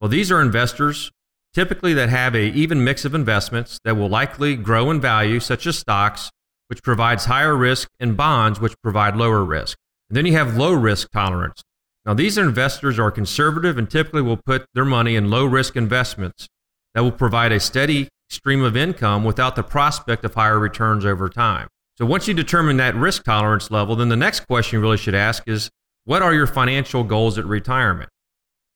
Well, 0.00 0.08
these 0.08 0.32
are 0.32 0.40
investors 0.40 1.10
typically 1.52 1.92
that 1.94 2.08
have 2.08 2.34
a 2.34 2.50
even 2.52 2.84
mix 2.84 3.04
of 3.04 3.14
investments 3.14 3.78
that 3.84 3.96
will 3.96 4.08
likely 4.08 4.56
grow 4.56 4.90
in 4.90 5.00
value, 5.00 5.40
such 5.40 5.66
as 5.66 5.78
stocks, 5.78 6.30
which 6.68 6.82
provides 6.82 7.24
higher 7.26 7.56
risk, 7.56 7.88
and 7.98 8.16
bonds, 8.16 8.60
which 8.60 8.74
provide 8.82 9.16
lower 9.16 9.44
risk. 9.44 9.76
And 10.08 10.16
then 10.16 10.26
you 10.26 10.32
have 10.32 10.56
low 10.56 10.72
risk 10.72 11.10
tolerance. 11.10 11.62
Now, 12.06 12.14
these 12.14 12.38
investors 12.38 12.98
are 12.98 13.10
conservative 13.10 13.76
and 13.76 13.90
typically 13.90 14.22
will 14.22 14.38
put 14.38 14.66
their 14.74 14.84
money 14.84 15.16
in 15.16 15.30
low 15.30 15.44
risk 15.44 15.76
investments 15.76 16.48
that 16.94 17.02
will 17.02 17.12
provide 17.12 17.52
a 17.52 17.60
steady 17.60 18.08
stream 18.30 18.62
of 18.62 18.76
income 18.76 19.24
without 19.24 19.54
the 19.54 19.62
prospect 19.62 20.24
of 20.24 20.34
higher 20.34 20.58
returns 20.58 21.04
over 21.04 21.28
time. 21.28 21.68
So, 21.98 22.06
once 22.06 22.26
you 22.26 22.32
determine 22.32 22.78
that 22.78 22.94
risk 22.94 23.24
tolerance 23.24 23.70
level, 23.70 23.96
then 23.96 24.08
the 24.08 24.16
next 24.16 24.46
question 24.46 24.78
you 24.78 24.80
really 24.80 24.96
should 24.96 25.14
ask 25.14 25.46
is 25.46 25.68
what 26.04 26.22
are 26.22 26.32
your 26.32 26.46
financial 26.46 27.04
goals 27.04 27.36
at 27.36 27.44
retirement? 27.44 28.08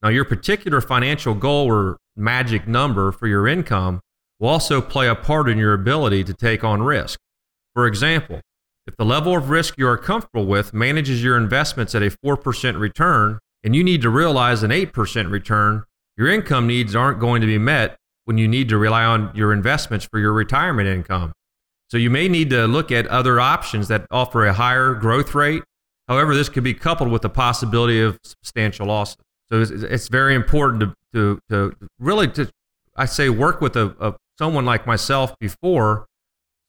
Now, 0.04 0.10
your 0.10 0.26
particular 0.26 0.82
financial 0.82 1.32
goal 1.32 1.66
or 1.66 1.96
magic 2.14 2.68
number 2.68 3.10
for 3.10 3.26
your 3.26 3.48
income 3.48 4.00
will 4.38 4.50
also 4.50 4.82
play 4.82 5.08
a 5.08 5.14
part 5.14 5.48
in 5.48 5.56
your 5.56 5.72
ability 5.72 6.24
to 6.24 6.34
take 6.34 6.62
on 6.62 6.82
risk. 6.82 7.18
For 7.74 7.86
example, 7.86 8.42
if 8.86 8.94
the 8.98 9.04
level 9.06 9.34
of 9.34 9.48
risk 9.48 9.78
you 9.78 9.88
are 9.88 9.96
comfortable 9.96 10.44
with 10.44 10.74
manages 10.74 11.24
your 11.24 11.38
investments 11.38 11.94
at 11.94 12.02
a 12.02 12.10
4% 12.10 12.78
return 12.78 13.38
and 13.64 13.74
you 13.74 13.82
need 13.82 14.02
to 14.02 14.10
realize 14.10 14.62
an 14.62 14.70
8% 14.70 15.30
return, 15.30 15.84
your 16.18 16.28
income 16.28 16.66
needs 16.66 16.94
aren't 16.94 17.18
going 17.18 17.40
to 17.40 17.46
be 17.46 17.56
met 17.56 17.96
when 18.26 18.36
you 18.36 18.46
need 18.46 18.68
to 18.68 18.76
rely 18.76 19.04
on 19.04 19.32
your 19.34 19.54
investments 19.54 20.04
for 20.04 20.20
your 20.20 20.34
retirement 20.34 20.86
income. 20.86 21.32
So 21.90 21.96
you 21.96 22.10
may 22.10 22.28
need 22.28 22.50
to 22.50 22.66
look 22.66 22.92
at 22.92 23.06
other 23.06 23.40
options 23.40 23.88
that 23.88 24.06
offer 24.10 24.44
a 24.44 24.52
higher 24.52 24.92
growth 24.92 25.34
rate. 25.34 25.62
However, 26.08 26.34
this 26.34 26.50
could 26.50 26.64
be 26.64 26.74
coupled 26.74 27.10
with 27.10 27.22
the 27.22 27.30
possibility 27.30 28.02
of 28.02 28.18
substantial 28.22 28.86
losses. 28.86 29.23
So 29.54 29.60
it's, 29.60 29.70
it's 29.70 30.08
very 30.08 30.34
important 30.34 30.80
to, 30.80 30.94
to, 31.12 31.40
to 31.48 31.76
really 32.00 32.26
to 32.28 32.50
I 32.96 33.04
say 33.06 33.28
work 33.28 33.60
with 33.60 33.76
a, 33.76 33.94
a 34.00 34.14
someone 34.36 34.64
like 34.64 34.84
myself 34.84 35.38
before, 35.38 36.06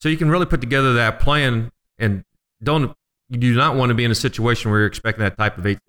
so 0.01 0.07
you 0.07 0.17
can 0.17 0.29
really 0.29 0.45
put 0.45 0.61
together 0.61 0.93
that 0.93 1.19
plan 1.19 1.71
and 1.97 2.23
don't 2.61 2.93
you 3.29 3.39
do 3.39 3.55
not 3.55 3.75
want 3.75 3.89
to 3.89 3.95
be 3.95 4.03
in 4.03 4.11
a 4.11 4.15
situation 4.15 4.69
where 4.69 4.81
you're 4.81 4.87
expecting 4.87 5.23
that 5.23 5.35
type 5.35 5.57
of 5.57 5.65
eight 5.65 5.79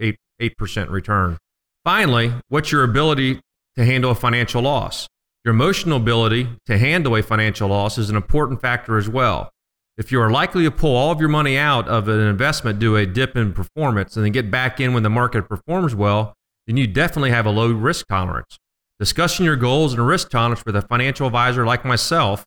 eight 0.40 0.56
percent 0.56 0.88
return. 0.88 1.37
Finally, 1.85 2.32
what's 2.48 2.72
your 2.72 2.82
ability 2.82 3.42
to 3.76 3.85
handle 3.85 4.11
a 4.11 4.14
financial 4.14 4.62
loss? 4.62 5.06
Your 5.44 5.52
emotional 5.52 5.98
ability 5.98 6.48
to 6.64 6.78
handle 6.78 7.14
a 7.14 7.22
financial 7.22 7.68
loss 7.68 7.98
is 7.98 8.09
an 8.09 8.16
important 8.16 8.62
factor 8.62 8.96
as 8.96 9.06
well. 9.06 9.50
If 9.98 10.11
you 10.11 10.20
are 10.22 10.30
likely 10.30 10.64
to 10.64 10.70
pull 10.70 10.96
all 10.96 11.12
of 11.12 11.20
your 11.20 11.28
money 11.28 11.59
out 11.59 11.88
of 11.88 12.09
an 12.09 12.20
investment 12.20 12.78
due 12.78 12.96
a 12.96 13.04
dip 13.04 13.37
in 13.37 13.52
performance 13.52 14.16
and 14.16 14.24
then 14.24 14.32
get 14.32 14.50
back 14.50 14.80
in 14.80 14.94
when 14.94 15.02
the 15.02 15.11
market 15.11 15.46
performs 15.46 15.94
well, 15.94 16.32
then 16.66 16.76
you 16.76 16.87
definitely 16.87 17.31
have 17.31 17.46
a 17.46 17.50
low 17.50 17.70
risk 17.70 18.07
tolerance. 18.09 18.59
Discussing 18.98 19.44
your 19.44 19.57
goals 19.57 19.92
and 19.92 20.07
risk 20.07 20.31
tolerance 20.31 20.64
with 20.64 20.76
a 20.76 20.83
financial 20.83 21.26
advisor 21.26 21.66
like 21.66 21.85
myself 21.85 22.44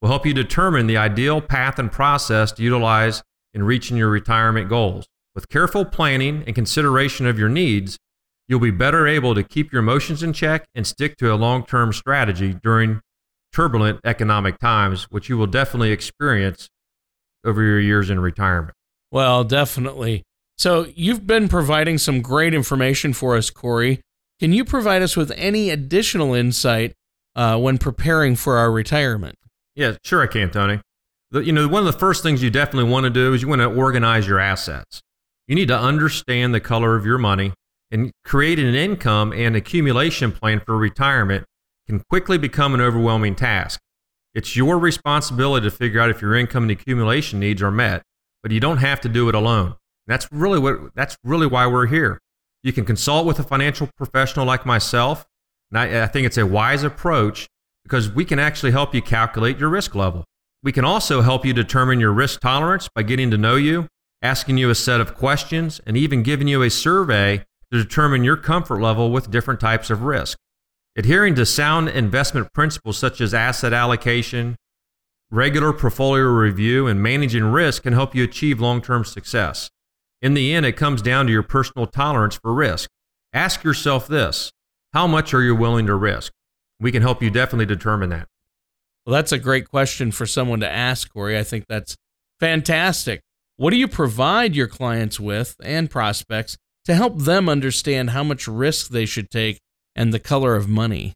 will 0.00 0.08
help 0.08 0.24
you 0.24 0.32
determine 0.32 0.86
the 0.86 0.96
ideal 0.96 1.40
path 1.40 1.78
and 1.78 1.92
process 1.92 2.52
to 2.52 2.62
utilize 2.62 3.22
in 3.52 3.62
reaching 3.62 3.96
your 3.96 4.08
retirement 4.08 4.68
goals. 4.68 5.06
With 5.34 5.48
careful 5.48 5.84
planning 5.84 6.42
and 6.46 6.54
consideration 6.54 7.26
of 7.26 7.38
your 7.38 7.48
needs, 7.48 7.98
you'll 8.48 8.60
be 8.60 8.70
better 8.70 9.06
able 9.06 9.34
to 9.34 9.44
keep 9.44 9.72
your 9.72 9.80
emotions 9.80 10.22
in 10.22 10.32
check 10.32 10.66
and 10.74 10.86
stick 10.86 11.16
to 11.18 11.32
a 11.32 11.36
long 11.36 11.64
term 11.64 11.92
strategy 11.92 12.54
during 12.62 13.00
turbulent 13.52 14.00
economic 14.04 14.58
times, 14.58 15.04
which 15.10 15.28
you 15.28 15.36
will 15.36 15.46
definitely 15.46 15.92
experience 15.92 16.68
over 17.44 17.62
your 17.62 17.80
years 17.80 18.10
in 18.10 18.20
retirement. 18.20 18.74
Well, 19.12 19.44
definitely. 19.44 20.22
So, 20.60 20.92
you've 20.94 21.26
been 21.26 21.48
providing 21.48 21.96
some 21.96 22.20
great 22.20 22.52
information 22.52 23.14
for 23.14 23.34
us, 23.34 23.48
Corey. 23.48 24.02
Can 24.40 24.52
you 24.52 24.62
provide 24.62 25.00
us 25.00 25.16
with 25.16 25.32
any 25.34 25.70
additional 25.70 26.34
insight 26.34 26.92
uh, 27.34 27.58
when 27.58 27.78
preparing 27.78 28.36
for 28.36 28.58
our 28.58 28.70
retirement? 28.70 29.36
Yeah, 29.74 29.96
sure 30.04 30.22
I 30.22 30.26
can, 30.26 30.50
Tony. 30.50 30.82
The, 31.30 31.40
you 31.40 31.52
know, 31.52 31.66
one 31.66 31.86
of 31.86 31.90
the 31.90 31.98
first 31.98 32.22
things 32.22 32.42
you 32.42 32.50
definitely 32.50 32.90
want 32.90 33.04
to 33.04 33.10
do 33.10 33.32
is 33.32 33.40
you 33.40 33.48
want 33.48 33.62
to 33.62 33.72
organize 33.72 34.28
your 34.28 34.38
assets. 34.38 35.00
You 35.48 35.54
need 35.54 35.68
to 35.68 35.78
understand 35.78 36.52
the 36.52 36.60
color 36.60 36.94
of 36.94 37.06
your 37.06 37.16
money 37.16 37.54
and 37.90 38.10
creating 38.26 38.68
an 38.68 38.74
income 38.74 39.32
and 39.32 39.56
accumulation 39.56 40.30
plan 40.30 40.60
for 40.60 40.76
retirement 40.76 41.46
can 41.86 42.02
quickly 42.10 42.36
become 42.36 42.74
an 42.74 42.82
overwhelming 42.82 43.34
task. 43.34 43.80
It's 44.34 44.56
your 44.56 44.78
responsibility 44.78 45.70
to 45.70 45.74
figure 45.74 46.02
out 46.02 46.10
if 46.10 46.20
your 46.20 46.36
income 46.36 46.64
and 46.64 46.72
accumulation 46.72 47.40
needs 47.40 47.62
are 47.62 47.70
met, 47.70 48.02
but 48.42 48.52
you 48.52 48.60
don't 48.60 48.76
have 48.76 49.00
to 49.00 49.08
do 49.08 49.30
it 49.30 49.34
alone. 49.34 49.76
That's 50.10 50.26
really 50.32 50.58
what 50.58 50.92
that's 50.96 51.16
really 51.22 51.46
why 51.46 51.68
we're 51.68 51.86
here. 51.86 52.18
You 52.64 52.72
can 52.72 52.84
consult 52.84 53.26
with 53.26 53.38
a 53.38 53.44
financial 53.44 53.88
professional 53.96 54.44
like 54.44 54.66
myself. 54.66 55.24
And 55.70 55.78
I, 55.78 56.02
I 56.02 56.06
think 56.08 56.26
it's 56.26 56.36
a 56.36 56.44
wise 56.44 56.82
approach 56.82 57.46
because 57.84 58.10
we 58.10 58.24
can 58.24 58.40
actually 58.40 58.72
help 58.72 58.92
you 58.92 59.02
calculate 59.02 59.58
your 59.58 59.68
risk 59.68 59.94
level. 59.94 60.24
We 60.64 60.72
can 60.72 60.84
also 60.84 61.20
help 61.20 61.46
you 61.46 61.52
determine 61.52 62.00
your 62.00 62.10
risk 62.12 62.40
tolerance 62.40 62.88
by 62.92 63.04
getting 63.04 63.30
to 63.30 63.38
know 63.38 63.54
you, 63.54 63.86
asking 64.20 64.58
you 64.58 64.68
a 64.68 64.74
set 64.74 65.00
of 65.00 65.14
questions, 65.14 65.80
and 65.86 65.96
even 65.96 66.24
giving 66.24 66.48
you 66.48 66.62
a 66.62 66.70
survey 66.70 67.44
to 67.70 67.78
determine 67.78 68.24
your 68.24 68.36
comfort 68.36 68.80
level 68.82 69.12
with 69.12 69.30
different 69.30 69.60
types 69.60 69.90
of 69.90 70.02
risk. 70.02 70.36
Adhering 70.96 71.36
to 71.36 71.46
sound 71.46 71.88
investment 71.88 72.52
principles 72.52 72.98
such 72.98 73.20
as 73.20 73.32
asset 73.32 73.72
allocation, 73.72 74.56
regular 75.30 75.72
portfolio 75.72 76.24
review, 76.24 76.88
and 76.88 77.00
managing 77.00 77.44
risk 77.44 77.84
can 77.84 77.92
help 77.92 78.12
you 78.12 78.24
achieve 78.24 78.60
long 78.60 78.82
term 78.82 79.04
success. 79.04 79.70
In 80.22 80.34
the 80.34 80.54
end, 80.54 80.66
it 80.66 80.72
comes 80.72 81.02
down 81.02 81.26
to 81.26 81.32
your 81.32 81.42
personal 81.42 81.86
tolerance 81.86 82.36
for 82.36 82.52
risk. 82.52 82.90
Ask 83.32 83.64
yourself 83.64 84.06
this 84.06 84.52
how 84.92 85.06
much 85.06 85.32
are 85.32 85.42
you 85.42 85.54
willing 85.54 85.86
to 85.86 85.94
risk? 85.94 86.32
We 86.80 86.92
can 86.92 87.02
help 87.02 87.22
you 87.22 87.30
definitely 87.30 87.66
determine 87.66 88.10
that. 88.10 88.26
Well, 89.06 89.14
that's 89.14 89.32
a 89.32 89.38
great 89.38 89.68
question 89.68 90.12
for 90.12 90.26
someone 90.26 90.60
to 90.60 90.68
ask, 90.68 91.12
Corey. 91.12 91.38
I 91.38 91.42
think 91.42 91.64
that's 91.68 91.96
fantastic. 92.38 93.20
What 93.56 93.70
do 93.70 93.76
you 93.76 93.88
provide 93.88 94.56
your 94.56 94.66
clients 94.66 95.20
with 95.20 95.56
and 95.62 95.90
prospects 95.90 96.56
to 96.86 96.94
help 96.94 97.18
them 97.18 97.48
understand 97.48 98.10
how 98.10 98.24
much 98.24 98.48
risk 98.48 98.88
they 98.88 99.06
should 99.06 99.30
take 99.30 99.60
and 99.94 100.12
the 100.12 100.18
color 100.18 100.56
of 100.56 100.68
money? 100.68 101.14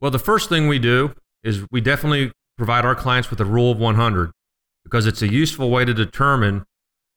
Well, 0.00 0.10
the 0.10 0.18
first 0.18 0.48
thing 0.48 0.68
we 0.68 0.78
do 0.78 1.14
is 1.42 1.64
we 1.70 1.80
definitely 1.80 2.32
provide 2.56 2.84
our 2.84 2.94
clients 2.94 3.30
with 3.30 3.40
a 3.40 3.44
rule 3.44 3.72
of 3.72 3.78
100 3.78 4.30
because 4.84 5.06
it's 5.06 5.22
a 5.22 5.32
useful 5.32 5.70
way 5.70 5.84
to 5.84 5.94
determine 5.94 6.64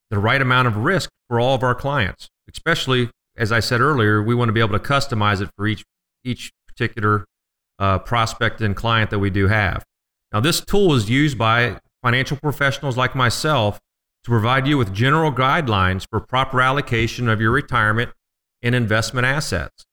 the 0.09 0.19
right 0.19 0.41
amount 0.41 0.67
of 0.67 0.77
risk 0.77 1.09
for 1.27 1.39
all 1.39 1.55
of 1.55 1.63
our 1.63 1.75
clients. 1.75 2.29
Especially, 2.51 3.09
as 3.37 3.51
I 3.51 3.59
said 3.59 3.81
earlier, 3.81 4.21
we 4.21 4.35
want 4.35 4.49
to 4.49 4.53
be 4.53 4.59
able 4.59 4.77
to 4.77 4.83
customize 4.83 5.41
it 5.41 5.49
for 5.55 5.67
each 5.67 5.83
each 6.23 6.51
particular 6.67 7.25
uh, 7.79 7.99
prospect 7.99 8.61
and 8.61 8.75
client 8.75 9.09
that 9.09 9.19
we 9.19 9.29
do 9.29 9.47
have. 9.47 9.83
Now, 10.33 10.39
this 10.39 10.59
tool 10.59 10.93
is 10.93 11.09
used 11.09 11.37
by 11.37 11.79
financial 12.03 12.37
professionals 12.37 12.97
like 12.97 13.15
myself 13.15 13.79
to 14.23 14.29
provide 14.29 14.67
you 14.67 14.77
with 14.77 14.93
general 14.93 15.31
guidelines 15.31 16.05
for 16.09 16.19
proper 16.19 16.61
allocation 16.61 17.29
of 17.29 17.39
your 17.39 17.51
retirement 17.51 18.11
and 18.61 18.75
investment 18.75 19.25
assets. 19.25 19.85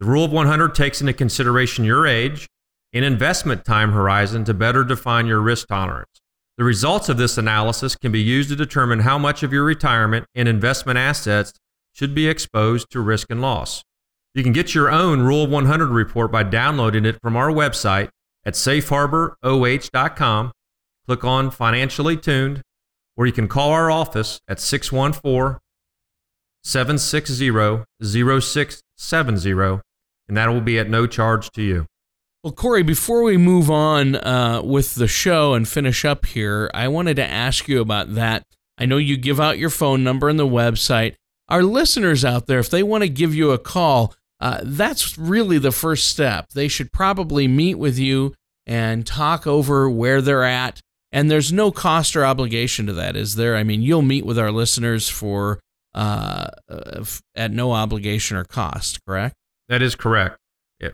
The 0.00 0.06
Rule 0.06 0.24
of 0.24 0.32
100 0.32 0.74
takes 0.74 1.00
into 1.00 1.12
consideration 1.12 1.84
your 1.84 2.06
age 2.06 2.46
and 2.92 3.04
investment 3.04 3.64
time 3.64 3.92
horizon 3.92 4.44
to 4.44 4.54
better 4.54 4.84
define 4.84 5.26
your 5.26 5.40
risk 5.40 5.68
tolerance. 5.68 6.20
The 6.58 6.64
results 6.64 7.08
of 7.10 7.18
this 7.18 7.36
analysis 7.36 7.96
can 7.96 8.12
be 8.12 8.22
used 8.22 8.48
to 8.48 8.56
determine 8.56 9.00
how 9.00 9.18
much 9.18 9.42
of 9.42 9.52
your 9.52 9.64
retirement 9.64 10.24
and 10.34 10.48
investment 10.48 10.98
assets 10.98 11.52
should 11.92 12.14
be 12.14 12.28
exposed 12.28 12.90
to 12.90 13.00
risk 13.00 13.30
and 13.30 13.42
loss. 13.42 13.82
You 14.34 14.42
can 14.42 14.52
get 14.52 14.74
your 14.74 14.90
own 14.90 15.20
Rule 15.20 15.46
100 15.46 15.88
report 15.88 16.32
by 16.32 16.42
downloading 16.42 17.04
it 17.04 17.18
from 17.22 17.36
our 17.36 17.48
website 17.48 18.08
at 18.44 18.54
safeharboroh.com. 18.54 20.52
Click 21.06 21.24
on 21.24 21.50
Financially 21.50 22.16
Tuned, 22.16 22.62
or 23.16 23.26
you 23.26 23.32
can 23.32 23.48
call 23.48 23.70
our 23.70 23.90
office 23.90 24.40
at 24.48 24.60
614 24.60 25.58
760 26.64 27.84
0670, 28.02 29.80
and 30.28 30.36
that 30.36 30.48
will 30.48 30.60
be 30.60 30.78
at 30.78 30.88
no 30.88 31.06
charge 31.06 31.50
to 31.52 31.62
you. 31.62 31.86
Well, 32.42 32.52
Corey, 32.52 32.82
before 32.82 33.22
we 33.22 33.36
move 33.36 33.70
on 33.70 34.14
uh, 34.16 34.62
with 34.62 34.94
the 34.94 35.08
show 35.08 35.54
and 35.54 35.66
finish 35.66 36.04
up 36.04 36.26
here, 36.26 36.70
I 36.72 36.88
wanted 36.88 37.16
to 37.16 37.26
ask 37.26 37.66
you 37.66 37.80
about 37.80 38.14
that. 38.14 38.44
I 38.78 38.86
know 38.86 38.98
you 38.98 39.16
give 39.16 39.40
out 39.40 39.58
your 39.58 39.70
phone 39.70 40.04
number 40.04 40.28
and 40.28 40.38
the 40.38 40.46
website. 40.46 41.14
Our 41.48 41.62
listeners 41.62 42.24
out 42.24 42.46
there, 42.46 42.58
if 42.58 42.70
they 42.70 42.82
want 42.82 43.02
to 43.02 43.08
give 43.08 43.34
you 43.34 43.50
a 43.50 43.58
call, 43.58 44.14
uh, 44.40 44.60
that's 44.62 45.16
really 45.16 45.58
the 45.58 45.72
first 45.72 46.08
step. 46.08 46.50
They 46.50 46.68
should 46.68 46.92
probably 46.92 47.48
meet 47.48 47.76
with 47.76 47.98
you 47.98 48.34
and 48.66 49.06
talk 49.06 49.46
over 49.46 49.88
where 49.88 50.20
they're 50.20 50.44
at. 50.44 50.80
And 51.12 51.30
there's 51.30 51.52
no 51.52 51.70
cost 51.70 52.16
or 52.16 52.24
obligation 52.24 52.86
to 52.86 52.92
that, 52.94 53.16
is 53.16 53.36
there? 53.36 53.56
I 53.56 53.62
mean, 53.62 53.80
you'll 53.80 54.02
meet 54.02 54.26
with 54.26 54.38
our 54.38 54.50
listeners 54.50 55.08
for 55.08 55.60
uh, 55.94 56.48
uh 56.68 57.04
at 57.34 57.52
no 57.52 57.72
obligation 57.72 58.36
or 58.36 58.44
cost, 58.44 58.98
correct? 59.06 59.34
That 59.68 59.82
is 59.82 59.94
correct. 59.94 60.36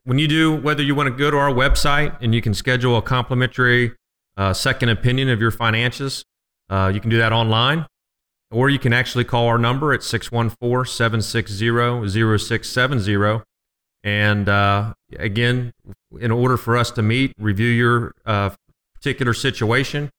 When 0.05 0.19
you 0.19 0.29
do, 0.29 0.55
whether 0.55 0.83
you 0.83 0.95
want 0.95 1.09
to 1.09 1.15
go 1.15 1.31
to 1.31 1.37
our 1.37 1.51
website 1.51 2.17
and 2.21 2.35
you 2.35 2.41
can 2.41 2.55
schedule 2.55 2.97
a 2.97 3.03
complimentary 3.03 3.93
uh, 4.37 4.53
second 4.53 4.89
opinion 4.89 5.29
of 5.29 5.41
your 5.41 5.51
finances, 5.51 6.25
uh, 6.71 6.91
you 6.93 7.01
can 7.01 7.11
do 7.11 7.19
that 7.19 7.33
online, 7.33 7.87
or 8.51 8.71
you 8.71 8.79
can 8.79 8.93
actually 8.93 9.25
call 9.25 9.47
our 9.47 9.59
number 9.59 9.93
at 9.93 10.03
614 10.03 10.91
760 10.91 12.09
0670. 12.09 13.43
And 14.05 14.49
uh, 14.49 14.95
again, 15.19 15.73
in 16.19 16.31
order 16.31 16.57
for 16.57 16.77
us 16.77 16.91
to 16.93 17.03
meet, 17.03 17.33
review 17.39 17.69
your 17.69 18.15
uh, 18.25 18.51
particular 18.95 19.35
situation, 19.35 20.11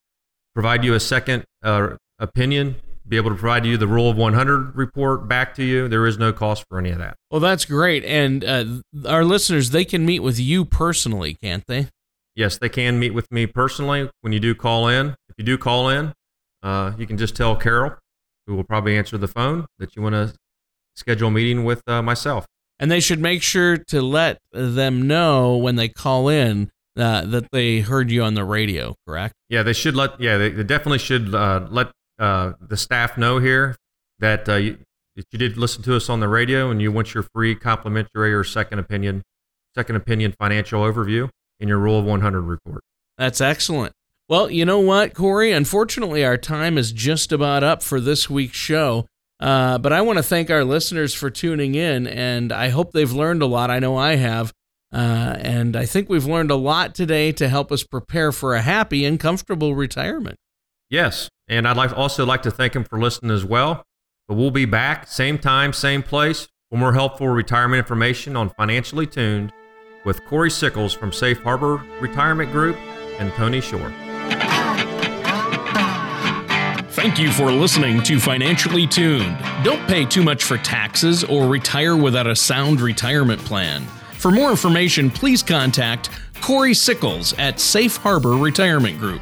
provide 0.54 0.84
you 0.84 0.94
a 0.94 1.00
second 1.00 1.46
uh, 1.64 1.96
opinion, 2.20 2.76
be 3.08 3.18
able 3.18 3.30
to 3.30 3.36
provide 3.36 3.66
you 3.66 3.78
the 3.78 3.88
Rule 3.88 4.10
of 4.10 4.18
100 4.18 4.76
report 4.76 5.28
back 5.28 5.54
to 5.56 5.64
you. 5.64 5.88
There 5.88 6.06
is 6.06 6.18
no 6.18 6.32
cost 6.32 6.66
for 6.70 6.80
any 6.80 6.92
of 6.92 7.00
that. 7.00 7.16
Well, 7.30 7.42
that's 7.42 7.66
great. 7.66 8.04
And 8.06 8.44
uh, 8.44 8.66
our 9.08 9.26
listeners, 9.26 9.72
they 9.72 9.86
can 9.86 10.06
meet 10.06 10.20
with 10.22 10.40
you 10.40 10.66
personally, 10.66 11.36
can't 11.42 11.66
they? 11.68 11.88
Yes, 12.36 12.58
they 12.58 12.70
can 12.70 13.00
meet 13.00 13.12
with 13.14 13.32
me 13.32 13.46
personally 13.46 14.10
when 14.22 14.34
you 14.34 14.40
do 14.40 14.56
call 14.56 14.88
in. 14.88 15.10
If 15.30 15.36
you 15.38 15.44
do 15.44 15.58
call 15.58 15.90
in, 15.90 16.14
uh, 16.64 16.94
you 16.98 17.06
can 17.06 17.18
just 17.18 17.36
tell 17.36 17.56
Carol, 17.56 17.96
who 18.48 18.56
will 18.56 18.64
probably 18.64 18.98
answer 18.98 19.18
the 19.18 19.28
phone, 19.28 19.66
that 19.80 19.96
you 19.96 20.02
want 20.02 20.14
to 20.14 20.34
schedule 20.96 21.28
a 21.28 21.32
meeting 21.32 21.64
with 21.64 21.84
uh, 21.88 22.02
myself. 22.02 22.46
And 22.80 22.90
they 22.90 23.00
should 23.00 23.20
make 23.20 23.44
sure 23.44 23.78
to 23.78 24.02
let 24.02 24.40
them 24.52 25.08
know 25.08 25.58
when 25.58 25.76
they 25.76 25.90
call 25.90 26.28
in 26.28 26.72
uh, 26.98 27.26
that 27.26 27.52
they 27.52 27.80
heard 27.80 28.12
you 28.12 28.24
on 28.24 28.34
the 28.34 28.44
radio, 28.44 28.96
correct? 29.08 29.36
Yeah, 29.50 29.64
they 29.64 29.74
should 29.74 29.96
let. 29.96 30.20
Yeah, 30.20 30.38
they, 30.38 30.50
they 30.50 30.64
definitely 30.64 31.00
should 31.00 31.34
uh, 31.34 31.68
let 31.70 31.92
uh, 32.20 32.54
the 32.62 32.78
staff 32.78 33.18
know 33.18 33.40
here 33.40 33.76
that, 34.20 34.48
uh, 34.48 34.56
you, 34.56 34.78
that 35.16 35.26
you 35.32 35.40
did 35.40 35.58
listen 35.58 35.84
to 35.84 35.96
us 35.96 36.10
on 36.10 36.20
the 36.20 36.28
radio 36.28 36.70
and 36.70 36.82
you 36.82 36.92
want 36.92 37.14
your 37.14 37.26
free 37.34 37.56
complimentary 37.56 38.34
or 38.34 38.44
second 38.44 38.80
opinion 38.80 39.24
second 39.76 39.96
opinion 39.96 40.34
financial 40.40 40.84
overview 40.84 41.30
in 41.60 41.68
your 41.68 41.80
Rule 41.80 41.98
of 41.98 42.06
100 42.06 42.42
report. 42.42 42.84
That's 43.18 43.42
excellent. 43.42 43.94
Well, 44.30 44.50
you 44.50 44.66
know 44.66 44.80
what, 44.80 45.14
Corey? 45.14 45.52
Unfortunately, 45.52 46.24
our 46.24 46.38
time 46.38 46.78
is 46.78 46.92
just 46.92 47.32
about 47.32 47.64
up 47.64 47.84
for 47.84 48.00
this 48.00 48.30
week's 48.30 48.58
show. 48.58 49.08
Uh, 49.40 49.78
but 49.78 49.92
I 49.92 50.02
want 50.02 50.18
to 50.18 50.24
thank 50.24 50.50
our 50.50 50.64
listeners 50.64 51.14
for 51.14 51.30
tuning 51.30 51.76
in, 51.76 52.08
and 52.08 52.52
I 52.52 52.70
hope 52.70 52.94
they've 52.94 53.12
learned 53.12 53.42
a 53.42 53.46
lot. 53.46 53.70
I 53.70 53.80
know 53.80 53.98
I 53.98 54.16
have. 54.16 54.54
Uh, 54.94 55.36
and 55.40 55.76
I 55.76 55.86
think 55.86 56.08
we've 56.08 56.26
learned 56.26 56.52
a 56.52 56.56
lot 56.56 56.94
today 56.94 57.32
to 57.34 57.50
help 57.50 57.72
us 57.72 57.84
prepare 57.84 58.32
for 58.32 58.54
a 58.54 58.62
happy 58.62 59.06
and 59.06 59.20
comfortable 59.20 59.76
retirement. 59.76 60.38
Yes. 60.90 61.30
And 61.48 61.68
I'd 61.68 61.78
like 61.78 61.96
also 61.98 62.26
like 62.26 62.44
to 62.44 62.52
thank 62.52 62.76
him 62.76 62.84
for 62.84 63.00
listening 63.00 63.32
as 63.32 63.44
well. 63.46 63.84
But 64.28 64.36
we'll 64.36 64.52
be 64.52 64.66
back, 64.66 65.08
same 65.08 65.38
time, 65.38 65.74
same 65.74 66.02
place, 66.02 66.48
for 66.70 66.78
more 66.78 66.94
helpful 66.94 67.28
retirement 67.28 67.80
information 67.80 68.38
on 68.38 68.50
Financially 68.52 69.06
Tuned 69.06 69.52
with 70.06 70.24
Corey 70.26 70.50
Sickles 70.50 70.94
from 70.94 71.12
Safe 71.12 71.42
Harbor 71.42 71.84
Retirement 72.00 72.52
Group 72.52 72.78
and 73.20 73.32
Tony 73.34 73.62
Shore. 73.62 73.94
Thank 76.92 77.20
you 77.20 77.32
for 77.32 77.52
listening 77.52 78.02
to 78.04 78.20
Financially 78.20 78.88
Tuned. 78.88 79.38
Don't 79.64 79.86
pay 79.88 80.06
too 80.06 80.24
much 80.24 80.44
for 80.44 80.58
taxes 80.58 81.24
or 81.26 81.48
retire 81.48 81.98
without 81.98 82.28
a 82.28 82.36
sound 82.36 82.80
retirement 82.80 83.44
plan. 83.44 83.84
For 84.14 84.32
more 84.32 84.52
information, 84.52 85.10
please 85.10 85.44
contact 85.44 86.10
Corey 86.40 86.74
Sickles 86.74 87.34
at 87.38 87.60
Safe 87.60 87.98
Harbor 87.98 88.38
Retirement 88.38 89.00
Group. 89.00 89.22